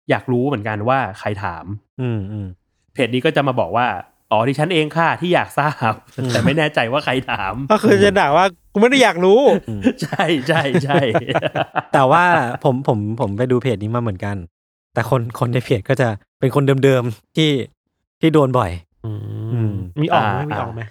[0.10, 1.66] อยากรู้เหมือนกันว่าใครถาม
[2.02, 2.48] อืมอืม
[2.94, 3.88] เพจนี้ก็จะมาบอกว่า
[4.32, 9.42] อ๋อดิฉันเองค่ะที่อยากทราบอืมแต่ไม่แน่ใจว่าใครถาม ก็คือจะด่าว่ากูไม่ได้อยากรู้
[10.02, 11.00] ใช่ใช่ใช่
[11.94, 12.24] แต่ว่า
[12.64, 14.36] ผมผมผมไปดูเพจนี้มาเหมือนกัน
[14.94, 16.08] แต่คนคนในเพจก็จะ
[16.40, 17.52] เป็นคนเดิมๆที่
[18.22, 18.72] ที่โดนบ่อย
[19.06, 20.82] อืมมีออกไหมมีออกไหม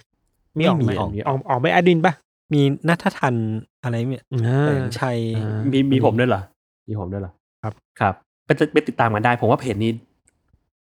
[0.58, 2.12] มีออกไหมไม่มีออกออกออกไหมอดินปะ
[2.52, 3.34] มีนัททัน
[3.82, 6.42] อะไรเนี่ยอ่าแสงชัยอ่ามีมีผมด้วยเหรอ
[6.88, 8.14] มีผมด้วยเหรอครับครับ
[8.46, 9.90] ไปติไปติดตามกันได้ ผมว่าเพจนี้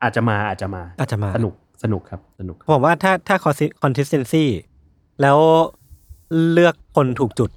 [0.04, 3.36] อาจจะมาอาจจะมาอาจจะมาสนุก สนุกครับสนุกผมว่าถ้าถ้า
[3.84, 4.46] consistency
[5.22, 5.38] แล้ว
[6.52, 7.50] เลือกคนถูกจุด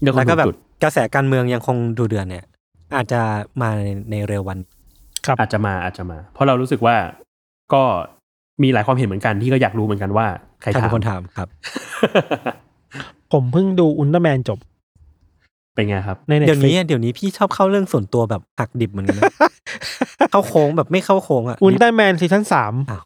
[0.00, 2.44] เรื่องแล้วก็แบบจุดกระแสการเมืองยังคงดูเดือดเนี่ย
[2.96, 3.20] อาจจะ
[3.62, 4.58] มาในในเร็ววัน
[5.26, 6.96] ครับอาจจะมาอาจจะมา เพราะเรารู้สึกว่า
[7.74, 7.82] ก็
[8.62, 10.26] มีหลายความเห็นเหมือนกันที่ก็อยากรู้เหมือนกันว่า
[10.60, 11.48] ใครใครถาเป็มนคนถามครับ
[13.32, 14.58] ผมเพิ่งดูอุลตร้าแมนจบ
[15.74, 19.24] เป็นไงครับในเน็ตเดี๋ยวฟลินี้เดี๋ยวนี้พี่ชอบเข้าเรื่องส่วนตัวแบบหักดิบเหมือนกันนะ
[20.30, 23.02] เข้าโค้งแบบไม่เข้าโค้งอะอุลตร้าแมนซีซั่นสามอ้าว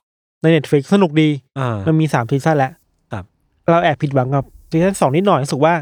[0.47, 1.29] ใน Netflix สนุกดี
[1.59, 2.73] อ่า มันมีสามซีซั่นแล้ว
[3.13, 3.25] ครับ
[3.71, 5.75] เราแอบผิดหวังกับซีซั่นสองนิดหน่อยรู้สึกว่า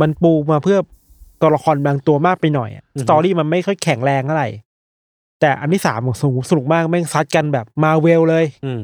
[0.00, 0.78] มันปูมาเพื่อ
[1.40, 4.50] ตัวละครบางตัวมากไปหน่อยอะสตอรี่มันไม่ค่อยแข็งแรงเท่าไหร่
[5.40, 8.80] แต่อันที่สามของสนุกสนุกมากแม่งซัดกันแบบมาเวลเลยอืม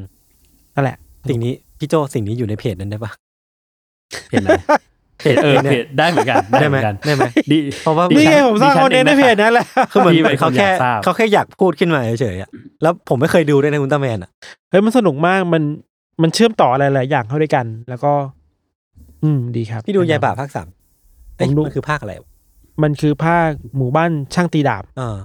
[0.75, 0.97] นั่นแหละ
[1.29, 3.13] สิ่งนี้ พี่โจสิ่งนี้อยู่ในเพจนั้นได้ปะ
[4.29, 4.51] เพจไหน
[5.19, 7.23] เพจเออเพจได้เหมือนกันได้ได้ไหเหมมือนกันได้ไหม
[7.53, 12.51] ดีเพราะว่าดินี่ฉัไงผมสร้างดิฉัคอนเทนต์ในงะเพจนั้นแหละคือเหมือนพี่เหมือนเขาแค่เป็นคนอยากทราบเขาแค่อยากพูดขึ้นมาเฉยๆอะ
[12.83, 14.31] แล้วผมไม่เคยดูด้วยนะคุณตาแมนอะ
[14.71, 15.63] เฮ้ยมันสนุกมากมัน
[16.23, 18.13] มันเชื่อมต่ออะไรหลายอย่างเข้าด้วยกัน แล้วก็
[19.25, 20.69] อืมดีครับ พี่ดูยายบ่าภาคสาม
[21.37, 22.29] เอ้ยผมดูมันคือภาคอะไรวะ
[22.83, 25.17] มันคือภาคหมู่บ้านช่างตีดาบเออ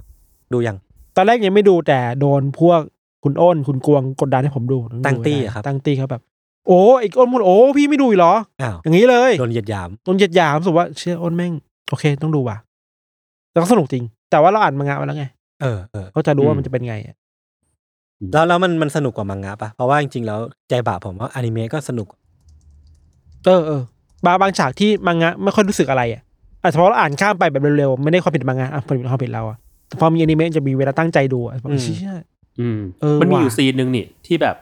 [0.52, 0.76] ดูยัง
[1.16, 2.80] ตอนแรกยังไม่ดูแต่โดนพวก
[3.24, 6.22] คุณอ้นคุณกวงกดดันให้ผมดูอดูตั้งตี้ได้อะครับตั้งตี้เขาแบบ
[6.70, 11.52] โอ้ไอ้อ้นพูดโอ้พี่ไม่ดูอีกเหรอ อ้าวอย่างนี้เลยโดนเหยียดหยามโดนเหยียดหยามรู้สึกว่าเชื่ออ้นแม่ง
[11.90, 12.56] โอเค ต้องดูว่ะ
[13.52, 15.24] แล้วก็สนุกจริง แต่ว่าเราอ่านมังงะมาแล้วไง
[15.62, 17.16] เออเออก็จะรู้ว่ามันจะเป็นไงอะ
[18.32, 22.08] แล้วแล้วมันมันสนุกกว่ามังงะปะเพราะว่าจริงๆแล้วใจบ่าผมว่าอนิเมะก็สนุก
[23.46, 23.82] เออเออ
[24.24, 26.22] บางบางฉากที่มังงะไม่ค่อยรู้สึกอะไรอะ
[26.62, 29.56] อาจจะเพราะเราอ่านข้ามไปแบบเร็วๆไม่ได้ความผิดมังงะอะความผิดความผิดเราอะ
[29.88, 32.12] แต่พอมีอนิเมะจะมีเวลาตั้งใจดูอะแบบอืม เชี่ย
[32.60, 34.56] อืมเออมันมีว่ะอยู่ซีนหนึ่งนี่ที่แบบ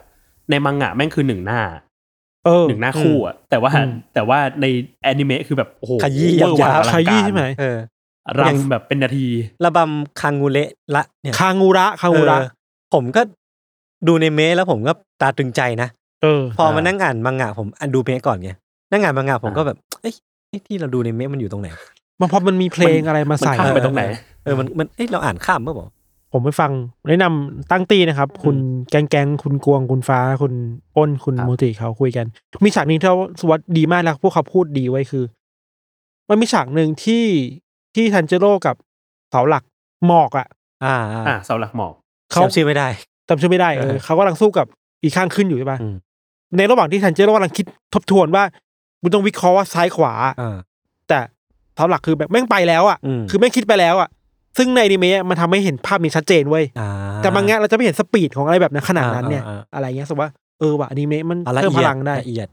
[0.50, 1.87] ในมังงะแม่งคือหนึ่งหน้าเออ
[2.68, 4.66] หนึ่งหน้าคู่อะแต่ว่าอืมแต่ว่าใน
[5.02, 7.76] แอนิเมะคือแบบโอ้โหขยี้เวอร์วังยับอลังขยี้การใช่ไหมเออ
[8.40, 9.26] รำแบบเป็นนาที
[9.64, 12.46] ระบำคังงูเละละเนี่ยคางูระคางูระเออ
[12.94, 13.22] ผมก็
[14.08, 15.88] ดูในเมะแล้วผมก็ตาตรึงใจนะ
[16.22, 18.50] เออ พอมาอ่านั่งอ่านมังงะผมอ่านดูเมะก่อนไง
[18.90, 20.14] นั่งอ่านมังงะผมอ่าก็แบบเอ้ย
[20.48, 21.68] ไอ้ที่เราดูในเมะมันอยู่ตรงไหน
[22.20, 24.02] มันพอมันมีเพลงอะไรมามันใส่ข้ามไปตรงไหน
[24.44, 25.88] เออมันมันเอ้ยเราอ่านข้ามเมื่อบอก
[26.32, 26.70] ผมไปฟัง
[27.08, 28.56] แนะนำตั้งตีนะครับ คุณ
[28.90, 30.52] แกงแกงคุณกวงคุณฟ้า คุณ
[30.96, 32.26] อ้นคุณครับโมติเขาคุยกัน
[32.64, 35.24] มีฉากหนึงที่เราสวัสดดีมากแล้วพวกเขาพูดดีไว้คือ
[36.28, 37.24] มันมีฉากหนึ่งที่
[37.94, 38.76] ที่ทันเจโร่กับ
[39.30, 39.62] เสาหลัก
[40.06, 40.46] หมอกอะ
[40.84, 41.92] อ่าอะอ่าเสาหลักหมอก
[42.32, 42.88] เขาจำชื่อไม่ได้
[43.28, 44.66] จำชื่อไม่ได้เอเอออเขากำลังสู้กับ
[45.02, 45.94] อีกข้างขึ้นอยู่ใช่ปะอืม
[46.56, 48.44] ในระหว่างที่ทันเจโร่กำลังคิดทบทวนว่า
[49.02, 50.56] มึงต้องวิเคราะห์ว่าซ้ายขวาอ่า
[51.08, 51.18] แต่
[51.74, 54.08] เสาหลักคือแบบแม่งไปแล้วอะอืมคือแม่งคิดไปแล้วอะ
[54.58, 56.88] ซึ่งในอนิเมะมันทำให้เห็นภาพนี้ชัดเจนเว้ยอ่า
[57.22, 62.48] แต่บางงานเราจะไม่เห็นสปีดของอะไรแบบนั้นขนาดนั้นเนี่ยอ่าอ่าอ่าอะไรเงี้ยสมมติว่าเออว่ะอนิเมะมันอะละเพิ่มเอีพยดลังได้ละเอียด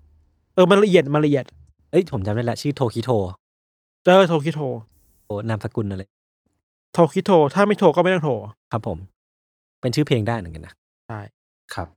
[0.56, 1.46] เออมันละเอียดมันละเอียด
[1.92, 3.12] เอ้ยผมจำได้ละชื่อโทคิโท
[4.06, 4.60] เออโทคิโท
[5.26, 6.04] โอ้นามสกุลอะไร
[6.94, 8.34] โทคิโทถ้าไม่โทรก็ไม่ต้องโทร
[8.72, 8.98] ครับผม
[9.82, 10.74] เป็นชื่อเพลงได้เหมือนกันนะ
[11.08, 11.20] ใช่
[11.74, 11.88] ครับ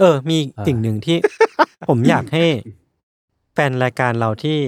[0.00, 1.16] เออ มีอ่าสิ่งหนึ่งที่
[1.88, 2.44] ผมอยากให้
[3.54, 4.58] แฟนรายการเราที่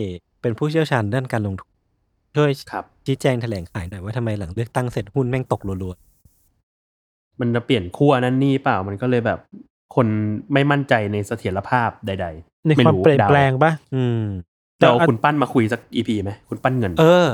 [0.41, 1.71] เป็นผู้เชี่ยวชาญด้านการลงทุน
[2.37, 5.95] ช่วยครับชี้แจงแถลงขายหน่อยว่าทำไมหลังเลือกตั้งเสร็จหุ้นแม่งตกรัว
[7.41, 9.39] มันจะเปลี่ยนขั้วนั่นนี่เปล่ามันก็เลยแบบ
[9.95, 10.07] คน
[10.53, 14.23] ไม่มั่นใจในเสถียรภาพใดในๆไม่ความรู้เปลี่ยนดาแปลงปะๆอืม
[14.81, 17.27] จะเอาแต่คุณปั้นมาคุยสักอีพีไหมคุณปั้นเงิน เออ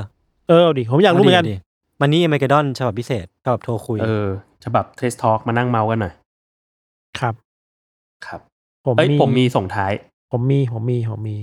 [0.49, 1.57] เออเอาดิผมอยากรู้เหมือนกันดิ
[2.01, 4.27] มันนี่เมกาดอนฉบับพิเศษฉบับโทรคุย เออ
[4.65, 6.15] ฉบับเทสทอ k มานั่งเมากันหน่อย
[7.19, 7.35] ครับ
[8.27, 8.41] ครับ
[8.87, 9.93] ผมเอ้ยมีผมมีส่งท้าย
[10.33, 11.39] ผมมีผมมีผมมี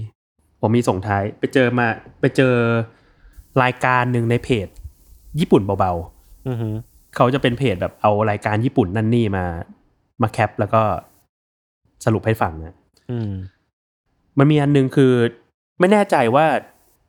[0.62, 1.88] ผมมีส่งท้าย ไปเจอมา
[2.20, 2.54] ไปเจอ
[3.64, 4.68] รายการหนึ่งในเพจ
[5.40, 5.94] ญี่ปุ่นเบา
[6.48, 9.46] อือหือๆเขาจะเป็นเพจแบบเอารายการญี่ปุ่นนั่นนี่มา
[10.22, 10.82] มาแคปแล้วก็
[12.06, 12.76] สรุปให้ฟังนะ
[13.12, 13.32] อืม
[14.38, 15.14] มันมีอันหนึงคือ
[15.80, 16.46] ไม่แน่ใจว่า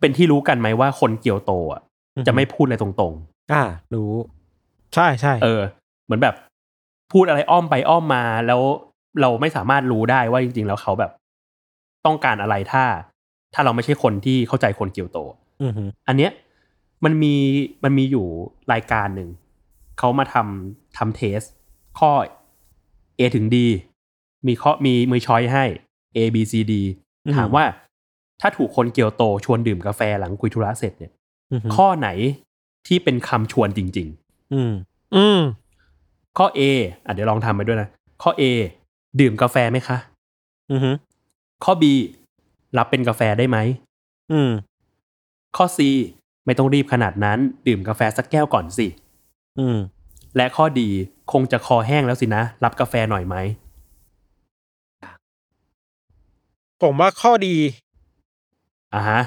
[0.01, 1.83] เป็นที่รู้กันไหมว่าคนเกียวโตอะ
[2.17, 3.15] อือฮึจะไม่พูดอะไรตรง
[3.53, 4.13] อ่า รู้
[4.95, 5.63] ใช่ใช่ๆเออ
[6.05, 6.35] เหมือนแบบ
[7.13, 8.61] พูดอะไรอ้อมไปอ้อมมาแล้ว
[9.21, 11.11] เราไม่สามารถรู้ได้ว่าจริง ๆ แล้วเขาแบบ
[12.07, 12.85] ต้องการอะไรถ้า
[13.55, 15.19] ถ้าเราไม่ใช่คนที่เข้าใจคนเกียวโต
[15.63, 16.33] อือหืออันเนี้ย
[17.05, 17.35] มันมี
[17.85, 18.27] มันมีอยู่
[18.73, 19.29] รายการหนึ่ง
[19.99, 21.41] เขามาทำทำเทส
[21.99, 22.11] ข้อ
[23.19, 23.57] A ถึง D
[24.47, 25.65] มีข้อมีมือช้อยให้
[26.17, 26.73] A B C D
[27.25, 27.65] อืมถามว่า
[28.41, 31.13] ถ้าถูกคนเกียวโตชวนดื่มกาแฟหลังคุยธุระเสร็จเนี่ย
[31.53, 32.09] อือหือข้อไหน
[32.87, 34.09] ที่เป็นคำชวนจริง
[34.53, 34.73] อืม
[35.15, 36.61] อืมๆข้อ A
[37.05, 37.89] อะเดี๋ยวลองทำไปด้วยนะ
[38.23, 38.43] ข้อ A
[39.21, 39.97] ดื่มกาแฟไหมคะ
[40.71, 40.95] อือหือ
[41.65, 41.85] ข้อ B
[42.79, 43.59] รับเป็นกาแฟได้ไหม
[44.33, 44.51] อืม
[45.57, 45.79] ข้อ C
[46.47, 48.87] ไม่ต้องรีบขนาดนั้น ดื่มกาแฟสักแก้วก่อนสิ
[49.59, 49.79] อืม
[50.37, 50.89] และข้อดี
[51.33, 53.37] คงจะคอแห้งแล้วสินะ รับกาแฟหน่อยไหม
[56.83, 57.57] ผมว่าข้อดี
[58.95, 59.21] อ่าฮะ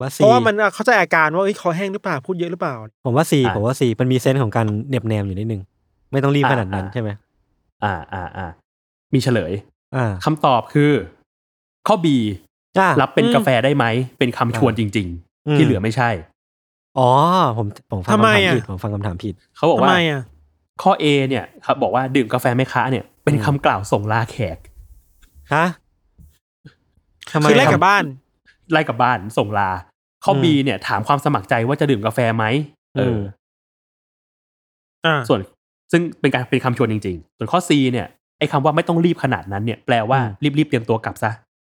[0.00, 5.62] ว่าเพซีราะว่ามันเข้าใจอาการว่าเอ้ยคอแห้งหรือเปล่าพูดเยอะหรือเปล่า ผมว่าซีอะผมว่าซีมันมีเซนส์ของการเหน็บแนมอยู่นิดนึง
[6.12, 7.10] ไม่ต้องรีบอ่าขนาดนั้นอ่าใช่ไหม
[7.84, 8.46] อ่าอ่าอ่า
[9.14, 9.52] มีเฉลย
[9.96, 10.90] อ่าคำตอบคือ
[11.88, 12.06] ข้อ B
[12.78, 13.84] อ่ารับเป็นอืม กาแฟได้ไหม
[14.18, 16.10] เป็นคำชวนจริงอืมๆ ที่เหลือไม่ใช่
[16.98, 17.08] อ๋อ
[17.56, 20.22] ผมผมฟังทำคำไมถามอะผิดผมฟังคำถามผิด เขาบอกทำว่าไมอะ
[20.82, 24.58] ข้อ A เนี่ยครับบอกว่าดื่มกาแฟไหมคะเนี่ย เป็นอืมคำกล่าวส่งลาแขก
[25.54, 25.64] ฮะ
[27.32, 28.04] ทำไมคือแลกรับกับบ้าน
[28.72, 29.70] ไล่กลับบ้านส่งลา
[30.24, 32.44] ข้ออืม B เนี่ย ถามความสมัครใจว่าจะดื่มกาแฟไหม
[32.96, 33.18] เอออม
[35.06, 35.40] อ่าส่วน
[35.92, 38.06] ซึ่งเป็นการเป็นคำชวนจริง ๆ ส่วนข้อ C เนี่ย
[38.38, 40.20] ไอ้คำว่าไม่ต้องรีบขนาดนั้นเนี่ยแปลว่า
[40.58, 41.30] รีบๆเตรียมตัวกลับซะ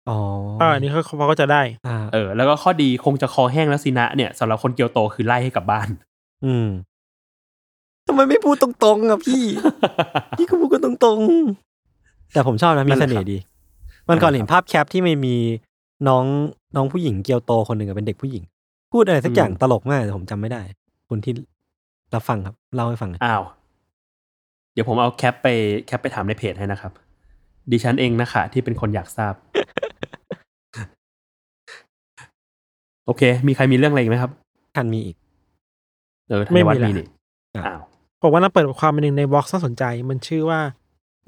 [0.08, 0.18] อ๋อ
[0.60, 5.88] อ่าอันนี้เขาเขาก็จะได้ อ่าเออ แล้วก็ข้อดีคงจะคอแห้งแล้วสินะเนี่ยสำหรับคนเกียวโตคือไล่ให้กลับบ้าน
[6.44, 6.68] อืม
[8.06, 9.42] ทำไมไม่พูดตรงๆอะพี่
[10.38, 13.38] พี่ก็พูดกันตรงๆ แต่ผมชอบนะ มีนั่นแหเสละน่ห์ดี
[14.08, 15.36] มันก่อนเห็นภาพแคปที่ไม่มี
[16.08, 16.24] น้อง
[16.76, 18.42] น้องผู้หญิงเกียวโตคนหนึ่งอะเป็นเด็กผู้หญิง
[18.92, 20.62] พูดอะไรสักอย่างตลกมากแต่ผมจำไม่ได้
[21.08, 21.32] คุณที่
[22.14, 23.42] รับฟังครับเล่าให้ฟังหน่อยอ้าว
[24.72, 25.48] เดี๋ยวผมเอาแคปไป
[25.86, 26.92] แคปไปถามในเพจให้นะครับ
[27.70, 29.34] ดิฉันเองนะคะที่เป็นคนอยากทราบ
[33.06, 34.30] โอเค มีใครมีเรื่องอะไรอีกไหมครับ
[34.74, 35.16] ท่านมีอีก
[36.28, 37.06] เออธัไม่ญมีวัฒน์ละมีนี่
[37.54, 37.80] อะอ้าว
[38.22, 40.60] ผมว่าน่าเปิดความเป็นหนึ่งใน box น่าสนใจ มันชื่อว่า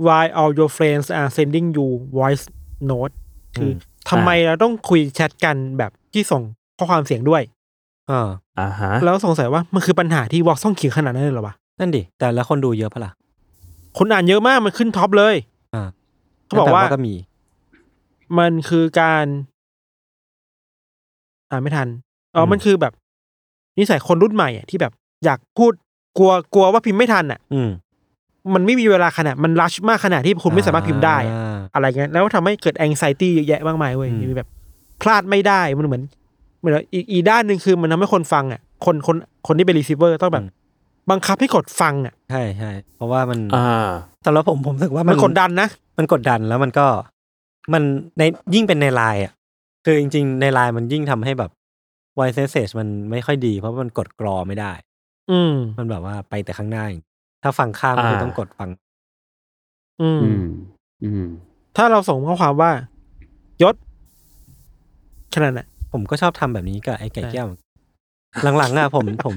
[0.07, 2.45] why all your friends are sending you voice
[2.91, 3.15] note
[3.57, 3.75] คืออ
[4.11, 6.43] ทำไมเราต้องคุยแชทกันแบบที่ส่ง
[6.79, 7.43] ข้อความเสียงด้วย
[8.11, 8.29] อ่า
[8.61, 13.13] อ่าฮะแล้วสงสัยว่ามันคือปัญหาที่วอล์กต้องเขียนขนาดนั้นเลยเหรอวะนั่นดิ แต่แล้วคนดูเยอะปะล่ะ
[13.99, 15.35] คนอ่านเยอะมากมันขึ้นท็อปเลย
[15.75, 15.83] อ่า
[16.47, 17.15] เขาบอกว่าแต่ก็มี
[18.39, 19.27] มันคือการ
[21.51, 21.89] อ่านไม่ทัน
[22.35, 22.93] อ๋ออม มันคือแบบ
[23.79, 24.93] นิสัยคนรุ่นใหม่อะที่แบบ
[25.25, 25.73] อยากพูด
[26.19, 27.71] กลัวกลัวว่าพิมพ์ไม่ทันอะ อืม
[28.55, 34.49] มันไม่มีเวลาขนาดมัน rush มากขนาดที่คุณไม่สามารถพิมพ์ได้อะอ่า อะไรเงี้ยแล้วทำให้เกิด anxiety เยอะแยะมากมายเว้ยอืม มีแบบ
[35.03, 36.03] พลาดไม่ได้มันเหมือน
[36.59, 40.45] เหมือนอีกอีกด้านหนึ่งคือมันทำให้คนฟังอะ คนคนคนที่เป็น receiver ต้องแบบ
[41.11, 43.89] บังคับให้กดฟังอะ ใช่ใช่เพราะว่ามันอ่า
[44.27, 46.87] สำหรับผมผมรู้สึกว่ามันมันกดดันนะ มันกดดันแล้วมันก็
[47.73, 47.83] มัน
[48.19, 48.23] ใน
[48.55, 49.33] ยิ่งเป็นในไลน์อะ
[49.89, 51.51] คือจริง ๆ ในไลน์มันยิ่งทำให้แบบ
[52.19, 54.73] voice message มันไม่ค่อยดี เพราะว่ามันกดกรอไม่ได้
[55.31, 57.03] อืม มันแบบว่าไปแต่ข้างหน้าอย่าง
[57.43, 58.71] ถ้าฟังข้ามก็คืออ่าต้องกดฟัง
[60.01, 60.45] อืม อืม
[61.03, 61.29] อืม
[61.77, 62.71] ถ้าเราส่งข้อความว่า
[63.63, 63.75] ยศ
[65.35, 67.47] ขนาดน่ะผมก็ชอบทำแบบนี้กับไอ้ไก่แก้ว
[68.59, 69.35] หลังๆอะผมผม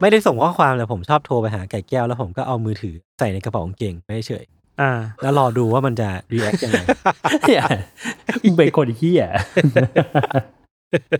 [0.00, 4.44] ไม่ได้ส่งข้อความเลยผมชอบโทรไปหาไก่แก้วแล้วผมก็เอามือถือใส่ในกระเป๋ากางเกงไปเฉย
[4.80, 6.80] อ่าๆแล้วรอดูว่ามันจะ react ยังไง
[7.42, 7.62] เหี้ย
[8.42, 9.24] มึงเป็นคนเฮีย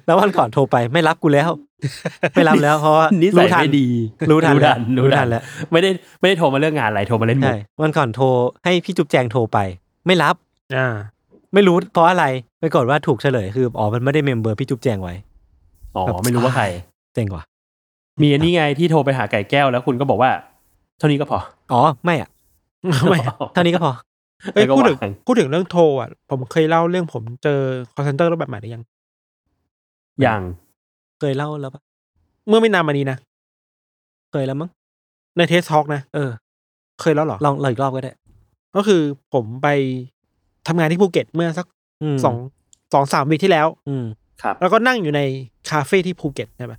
[0.07, 1.51] แล้ววันก่อนโทรไปไม่รับกูแล้ว
[2.33, 3.89] ไม่รับแล้วเพราะว่านิสัยรู้ทันไม่ดี
[4.31, 5.43] รู้ทันรู้ทันรู้ทันแล้ว
[5.73, 5.91] ไม่ได้
[6.21, 8.27] ไม่ได้โทรมาเรื่องงานอะไรโทรมาเล่นมุใช่กวันก่อนโทร
[8.65, 9.59] ให้พี่จุ๊บแจงโทรไป
[10.07, 10.35] ไม่รับ
[10.77, 10.89] อ่า
[11.55, 12.25] ไม่รู้เพราะอะไร
[12.61, 15.15] ไปกดว่าถูกเฉลยคืออ๋อมันไม่ได้เมมเบอร์พี่จุ๊บแจงไว้
[15.95, 16.65] อ๋อแบบไม่รู้ว่าใคร
[17.15, 17.43] เจ๋งกว่า
[18.23, 20.31] มีอันนี้ไงที่โทรไปหาไก่แก้วแล้วคุณก็บอกว่า
[20.99, 21.39] เท่านี้ก็พอ
[21.73, 22.29] อ๋อไม่อะ
[23.11, 23.19] ไม่
[23.55, 23.93] เท่านี้ก็พอ
[24.53, 27.61] เอ้ยแล้วก็พูดถึงวางพูดถึงเรื่องโทรอะ ผมเคยเล่าเรื่องผมเจอ
[27.95, 28.83] call center รูปแบบใหม่หรือยัง
[30.23, 30.43] อย่าง
[31.21, 31.83] เคยเล่าแล้วปะ
[32.49, 33.19] เมื่อไม่นานมานี้นะ
[34.33, 34.71] เคยแล้วมั้ง
[35.37, 36.31] ใน Trace Talk นะเออ
[37.01, 38.13] เคยแล้วเหรอลองลองอีกรอบก็ได้
[38.77, 39.03] ก็คือ
[39.35, 39.69] ผมไป
[40.67, 42.37] ทำงานที่ภูเก็ตเมื่อสักสอง
[42.93, 44.05] สองสาม week ที่แล้ว อืม
[44.43, 45.21] ครับ แล้วก็นั่งอยู่ใน
[45.71, 46.75] คาเฟ่ที่ภูเก็ตใช่ไหม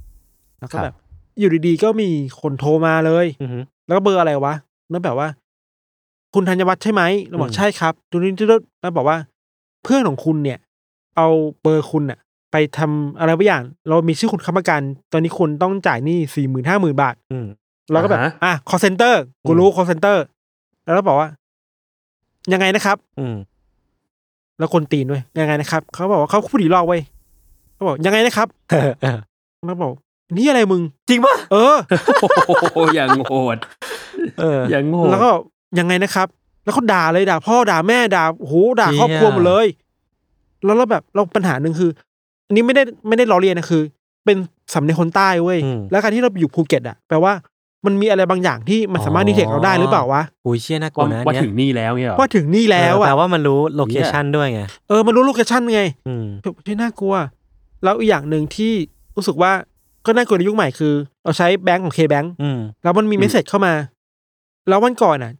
[0.59, 0.95] แล้วก็ครับแบบ
[1.39, 2.09] อยู่ดีๆก็มี
[2.41, 4.53] คนโทรมาเลย อือหือแล้วก็เบอร์อะไรวะ
[4.89, 5.27] แล้วแบบว่า
[6.33, 9.17] คุณธัญวัฒน์ใช่ไหมเราบอกอืมใช่ครับดูนี่ดูนี่แล้วบอกว่า
[9.83, 10.59] เพื่อนของคุณเนี่ย
[11.17, 11.27] เอา
[11.61, 12.19] เบอร์คุณอะ
[12.51, 17.45] ไปทำอะไรบางอย่าง เรามีชื่อคุณค้ำประกัน ตอนนี้คุณต้องจ่ายหนี้สี่หมื่นห้าหมื่นบาทอืม
[17.91, 19.13] เราก็แบบอ่าฮะอะ call center
[19.47, 20.17] กูรู้ call center
[20.85, 21.29] แล้วก็บอกว่า
[22.53, 23.35] ยังไงนะครับ อืม
[24.59, 27.01] แล้วคนตีนด้วยยังไงนะครับ เขาบอกว่าเขาพูดอีกรอบเว้ย
[27.73, 29.19] เขาบอกยังไงนะครับเออเออ
[29.65, 29.91] แล้วบอก
[30.35, 31.75] นี่อะไรมึง จริงปะเออ
[32.21, 33.57] โอ้โหอย่างโหด
[34.39, 35.29] เอออย่างโหดแล้วก็
[35.77, 36.27] ยังไงนะครับ
[36.63, 39.67] แล้วเขาด่าเลยด่าพ่อด่าแม่ด่าโอ้โหด่าเชี่ยครอบครัวหมดเลย
[40.65, 41.91] แล้วเราแบบเราปัญหาหนึ่งคือ
[42.47, 43.83] อันนี้ไม่ได้ไม่ได้ล้อเลียนนะคือ
[44.25, 44.37] เป็น
[44.73, 47.33] สำเนียงคนใต้เว้ยอืมแล้วการที่เราไปอยู่ภูเก็ตอะแปลว่า
[47.85, 56.25] มันมีอะไรบางอย่างที่มันสามารถอ๋อดีเทคเราได้หรือเปล่าวะอุ้ยเชี่ยน่ากลัวว่านะว่าเนี่ยถึงนี่แล้วเนี่ยเหรอว่าถึงนี่แล้วเอออะแปลว่ามันรู้ location ด้วยไง เออ มันรู้ location ไงอืม
[56.65, 57.15] ที่น่ากลัว
[57.83, 58.73] แล้วอีกอย่างหนึ่งที่
[59.15, 59.51] รู้สึกว่า
[60.05, 63.73] ก็น่ากลัวในยุคใหม่คือ เราใช้แบงก์ของ KBank อืมแล้วมันมี message เข้ามา
[64.69, 65.31] แล้ววันก่อนอะ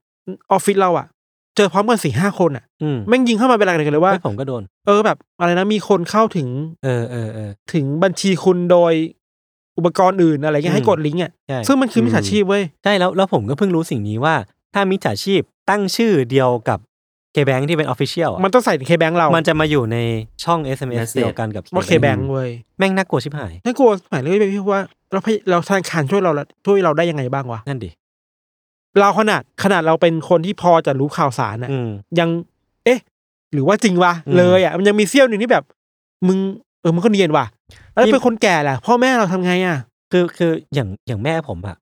[0.51, 1.07] ออฟฟิศเราอะ
[1.55, 6.47] เจอพร้อมกันสี่ห้าคนอะอืมแม่งยิงเข้ามาเป็นอะไรกันเลยว่าเฮ้ยผมก็โดน เออแบบ อะไรนะมีคนเข้าถึง
[6.83, 8.93] เออเออเออ ถึงบัญชีคุณโดย
[9.77, 14.35] อุปกรณ์อื่นอะไรเงี้ยให้กดลิงก์อะใช่ ซึ่งมันคือมิจฉาชีพเว้ย ใช่แล้วแล้วผมก็เพิ่งรู้สิ่งนี้ว่า
[14.73, 16.79] ถ้ามิจฉาชีพตั้งชื่อเดียวกับ
[17.33, 19.97] เคแบงที่เป็นออฟฟิเชียลมันต้องใส่เคแบงเรามันจะมาอยู่ใน
[20.43, 27.89] ช่อง SMS Message เดียวกันกับ ว่าเคแบงเว้ยแม่งน่ากลัวชิบหาย น่ากลัวหมายเลยพี่ว่าเราพยเราธนาคารช่วยเราละช่วยเราได้ยังไงบ้างวะ นั่นดิ
[28.99, 32.29] เราขนาดขนาดเราเป็นคนที่พอจะรู้ข่าวสารอะ อืม ยัง
[32.85, 32.99] เอ๊ะ
[33.53, 35.63] หรือว่าจริงวะอืมเลยอะมันยังมีเสี้ยวหนึ่งที่แบบ
[36.27, 36.37] มึง
[36.81, 37.45] เออมันก็เนียนว่ะ
[37.93, 39.77] แล้วที่ เป็นคนแก่แหละพ่อแม่เราทำไงอะ
[40.11, 41.75] คือคืออย่างอย่างแม่ผมอะ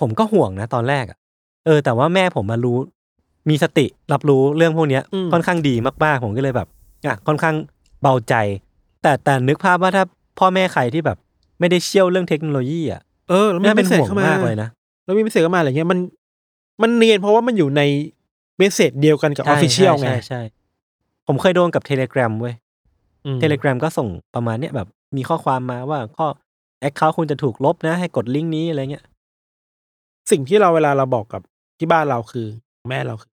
[0.00, 1.18] ผมก็ห่วงนะตอนแรกอะ
[1.66, 2.76] เออ แต่ว่าแม่ผมมารู้
[3.48, 6.68] มีสติรับรู้เรื่องพวกเนี้ย อืม ค่อนข้างดีมากๆผมก็เลยแบบ
[7.06, 7.54] อะค่อนข้าง
[8.02, 8.34] เบาใจ
[9.02, 10.04] แต่แต่นึกภาพว่าถ้า
[10.38, 11.18] พ่อแม่ใครที่แบบ
[11.60, 14.68] ไม่ได้เชี่ยวเรื่องเทคโนโลยีอะเออแล้วมี message เข้ามา น่าเป็นห่วงมากเลยนะ
[15.04, 15.98] แล้วมี message เข้ามาอะไรเงี้ยมัน
[16.82, 17.82] มันเนียนเพราะว่ามันอยู่ใน
[18.58, 20.40] message เดียวกันกับ official ไงใช่ใช่ใช่
[21.26, 22.54] ผมเคยโดนกับเทเล gram เว้ย
[23.26, 26.26] อืมเทเล gram ก็ส่งประมาณเนี้ยแบบ มีข้อความมาว่าข้อ
[26.80, 29.04] แอคเคาท์คุณจะถูกลบนะ ให้กดลิงก์นี้อะไรเงี้ย
[30.30, 31.42] สิ่งที่เราเวลาเราบอกกับ
[31.78, 32.46] ที่บ้านเราคือ
[32.88, 33.30] แม่เราคือ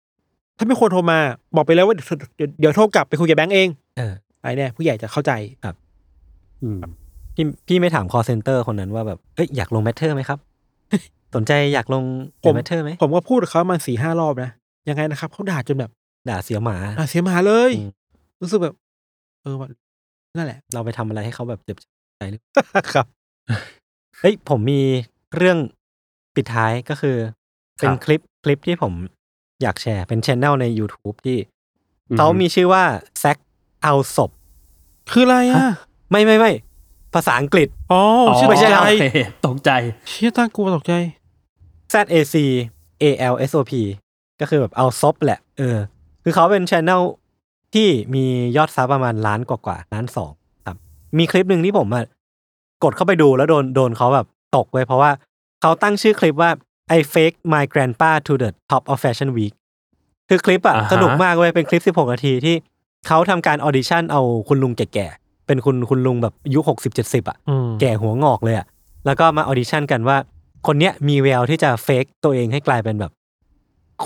[0.59, 1.19] ถ้าไม่ควรโทรมา
[1.57, 5.33] บอกไปแล้วว่าเดี๋ยวเดี๋ยวเดี๋ยวโทรกลับไปคุยกับแบงก์เองเออไอ้เนี่ยผู้ใหญ่จะเข้าใจ
[6.63, 6.79] อืม
[7.35, 10.39] พี่พี่ไม่ถาม call center คนนั้นว่าแบบเอ้ยอยากลงแมทเทอร์ไหมครับ
[11.35, 12.05] สนใจอยากลง
[12.43, 14.51] ผมแมทเทอร์ไหมผมก็พูดกับเขามาสี่ห้ารอบนะ
[14.89, 15.91] ยังไงนะครับเขาด่าจนแบบ
[16.29, 17.91] ด่าเสียหมาอะเสียหมาเลยอืม
[18.43, 18.75] รู้สึกแบบ
[19.43, 19.69] เออว่ะ
[20.37, 21.77] นั่นแหละ เราไปทำอะไรให้เขาแบบเจ็บ
[22.17, 22.41] ใจหรือ
[22.95, 23.07] ครับ
[24.21, 24.81] เฮ้ยผมมี
[25.37, 25.59] เรื่อง
[26.35, 27.17] ปิดท้ายก็คือ
[27.79, 28.93] เป็นครับคลิปคลิปที่ผม
[29.63, 31.39] อยากแชร์ เป็นช anel ใน YouTube ที่
[32.11, 32.85] อืมเขามีชื่อว่า
[33.19, 33.39] แซก
[33.83, 34.31] เอาศพ
[35.11, 35.59] คืออะไรอะ
[36.11, 36.53] ไม่ไม่ไม่
[37.15, 39.05] ภาษาอังกฤษ อ๋ออ๋อชื่อตกใจโอเค
[39.47, 39.71] ตกใจ
[40.09, 40.93] เชี่ยตั้งกลัวตกใจ
[41.95, 42.35] Z A C
[43.03, 43.73] A L S O P
[44.41, 45.79] ก็คือแบบ Alsop แหละ เออ
[46.23, 47.03] คือเขาเป็นช anel
[47.75, 48.25] ที่มี
[48.57, 50.33] ยอด sub ประมาณล้านกว่าๆล้านสอง
[50.67, 50.77] ครับ
[51.19, 52.05] มีคลิปหนึ่งที่ผมอะ
[52.85, 54.27] กดเข้าไปดูแล้วโดนโดนเขาแบบ
[54.57, 55.11] ตกเว้ยเพราะว่า
[55.61, 56.51] เขาตั้งชื่อคลิปว่า
[56.97, 59.55] I fake my grandpa to the top of fashion week
[60.29, 62.57] คือคลิปอะอ่าฮะสนุกมากเว้ยเป็นคลิป 16 นาทีที่
[63.07, 68.67] เขาทำการ audition เอาคุณลุงแก่ๆ เป็นคุณคุณลุงแบบอายุ60 70อะอืมแก่หัวงอกเลยอะ
[69.07, 70.17] แล้วก็มา audition กันว่า
[70.67, 73.13] คนเนี้ยมีแววที่จะ fake ตัวเองให้กลายเป็นแบบ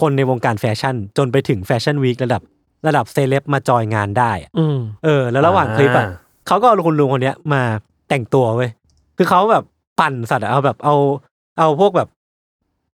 [0.01, 2.43] คนในวงการแฟชั่น จนไปถึง fashion week ระดับ
[2.87, 6.11] ระดับเซเลบมาจอยงานได้อะอืมเออ แล้วระหว่างคลิปอะอ่า
[6.47, 7.63] เขาก็เอาคุณลุงคนเนี้ยมา
[8.09, 8.71] แต่งตัวเว้ย
[9.17, 9.65] คือเขาแบบ
[10.01, 10.95] ปั่นสัตว์อะเอาแบบเอา
[11.59, 12.09] เอาพวกแบบ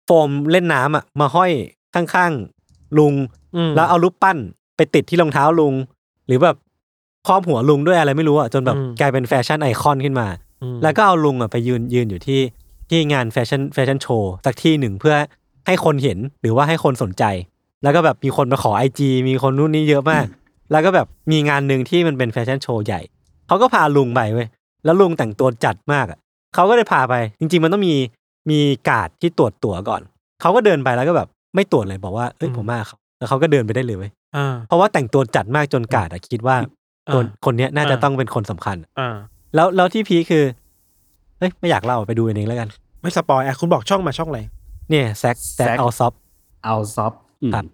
[0.06, 1.52] โฟมเล่นน้ำอะ มาห้อย
[1.95, 3.13] ข้างๆลุง
[3.56, 4.38] อืม แล้วเอารูปปั้น
[4.76, 5.73] ไปติดที่รองเท้าลุง
[6.28, 6.56] หรือแบบ
[7.28, 10.28] ครอบหัวลุงด้วยอะไรไม่รู้อะจนแบบอืม กลายเป็น fashion icon ขึ้นมา
[10.62, 12.41] อืมแล้วก็เอาลุงอะไปยืนยืนอยู่ที่
[12.89, 15.15] ที่งานแฟชั่นแฟชั่นโชว์สักที่หนึ่งเพื่อ
[15.67, 17.24] ให้คนเห็นหรือว่าให้คนสนใจ
[17.84, 20.26] แล้วก็แบบมีคนมาขอ IG มีคนนู่นนี่เยอะมาก
[20.72, 23.02] แล้วก็แบบมีงานหนึ่งที่มันเป็นแฟชั่นโชว์ใหญ่
[23.48, 24.48] เขาก็พาลุงไปเว้ย
[24.86, 26.19] แล้วลุงแต่งตัวจัดมากอะ
[26.56, 27.96] เขาก็เลยพาไป จริง ๆ มันต้องมี
[28.52, 30.02] มีการ์ดที่ตรวจตั๋วก่อน
[30.41, 36.56] เขาก็เดินไปแล้วก็แบบไม่ตรวจเลยบอกว่าเอ้ยผมมาเขาแล้วเขาก็เดินไปได้เลยเว้ยอ่าเพราะว่าแต่งตัวจัดมากจนการ์ดอะคิดว่า
[37.13, 39.15] ตัวอ่าคนเนี้ยน่าจะอ่าต้องเป็นคนสำคัญอ่า
[39.56, 40.39] แล้วแล้วที่พีคคื
[41.44, 42.70] อเฮ้ยไม่อยากเล่าไปดูเองแล้วกัน
[43.02, 44.42] ไม่สปอยอะคุณบอกช่องมาช่องอะไร
[44.90, 46.14] เนี่ยแซกแซก Zack เอาซอฟ
[46.66, 47.14] เอาซอฟ
[47.54, 47.66] ครับ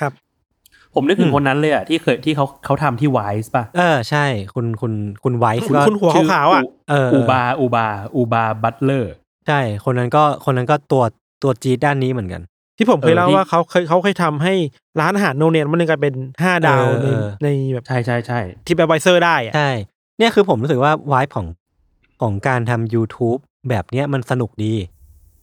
[0.00, 0.12] ครับ
[0.94, 4.24] ผมนึกถึอืงมคนนั้นเลยอะที่เคยที่เขาเขาทำที่ไวส์ป่ะเออใช่
[4.54, 4.92] คุณคุณ
[5.24, 9.12] คุณไวท์คุณก็คุณหัวขาวๆอะ เอออูบาอูบาอูบาบัตเลอร์
[9.48, 11.02] ใช่ คนนั้นก็คนนั้นก็ตัว
[11.42, 12.42] ตัวจี๊ดด้านนี้เหมือนกัน
[12.78, 14.54] ที่ผมเคยเออเล่าที่ว่าเขาเคยเขาเคยทำให้
[15.00, 19.70] ร้านอาหาร no name อันหนึ่งกลายเป็นห้าดาวเออในเออ ในแบบใช่ใช่ใช่ TripAdvisor ได้อะ ใช่
[20.18, 21.46] เนี่ยคือผมรู้สึกว่าไวท์ของ
[22.22, 24.74] ของการทำ YouTube แบบเนี้ยมันสนุกดี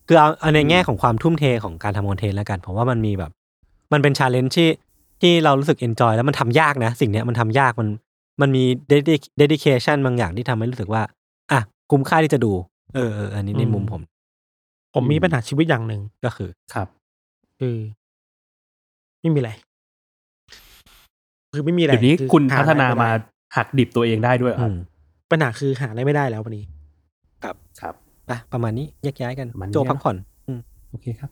[0.07, 3.31] คือเอาเอาในแง่ของความทุ่มเทของการทำ content แล้วกัน ผมว่ามันมีแบบ
[3.93, 4.69] มันเป็น challenge ที่
[5.21, 7.87] ที่เรารู้สึก enjoy แล้วมันทำยากนะ สิ่งเนี้ยมันทำยากมัน
[8.41, 11.01] มันมี dedication บางอย่างที่ทำให้รู้สึกว่า
[11.51, 11.59] อะ
[11.91, 12.51] คุ้มค่าที่จะดู
[12.95, 14.01] เออเอออันนี้ในมุมผม
[14.93, 16.87] ผมมีปัญหาชีวิตอย่างหนึ่งก็คือ ครับ
[17.59, 17.75] คือ
[19.21, 19.51] ไม่มีอะไร
[21.53, 23.11] คือไม่มีอะไรเดี๋ยวนี้อคุณหพัฒนาได้มา
[23.55, 26.63] หักดิบตัวเองได้ด้วยเหรออืครับมไปปัญหาคือหาอะไรไม่ได้แล้ววันนี้
[27.43, 27.55] ครับ
[28.29, 30.15] อะประมาณนี้แยกย้ายกันประมาณนี้โจพักผ่อน
[30.91, 31.29] โอเคครับ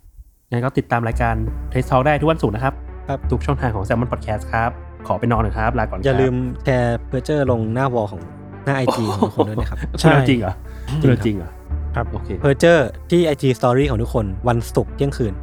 [0.51, 1.35] งั้นก็ติดตามรายการ
[1.69, 2.73] เทสทอลได้ทุกวันศุกร์นะครับ
[3.07, 4.71] ครับทุกช่องทางของ Salmon Podcast ครับ
[5.07, 6.35] ขอไปนอนหน่อยครับ ลาก่อนครับอย่าลืม
[6.65, 8.21] แชร์เพอร์เจอร์ลงหน้าวอลของ
[8.65, 10.53] หน้าไอจีของทุกคนด้วยนะครับใช่คุณเอาจริงเหรอ
[11.01, 11.51] คุณเอาจริงเหรอ
[11.95, 15.33] ครับโอเคเพอร์เจอร์ที่ไอจีสตอรี่ของทุกคนวันศุกร์เที่ยงคืน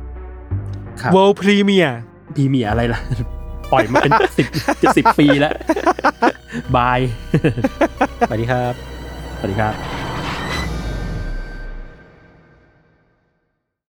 [1.00, 1.94] ครับ World Premiere
[2.36, 3.00] พีมีอะไรล่ะ
[3.72, 4.46] ปล่อยมาเป็นสิบ
[4.82, 5.54] จะสิบปีแล้ว
[6.76, 7.00] บาย
[8.28, 8.74] สวัสดีครับ
[9.38, 10.07] สวัสดีครับ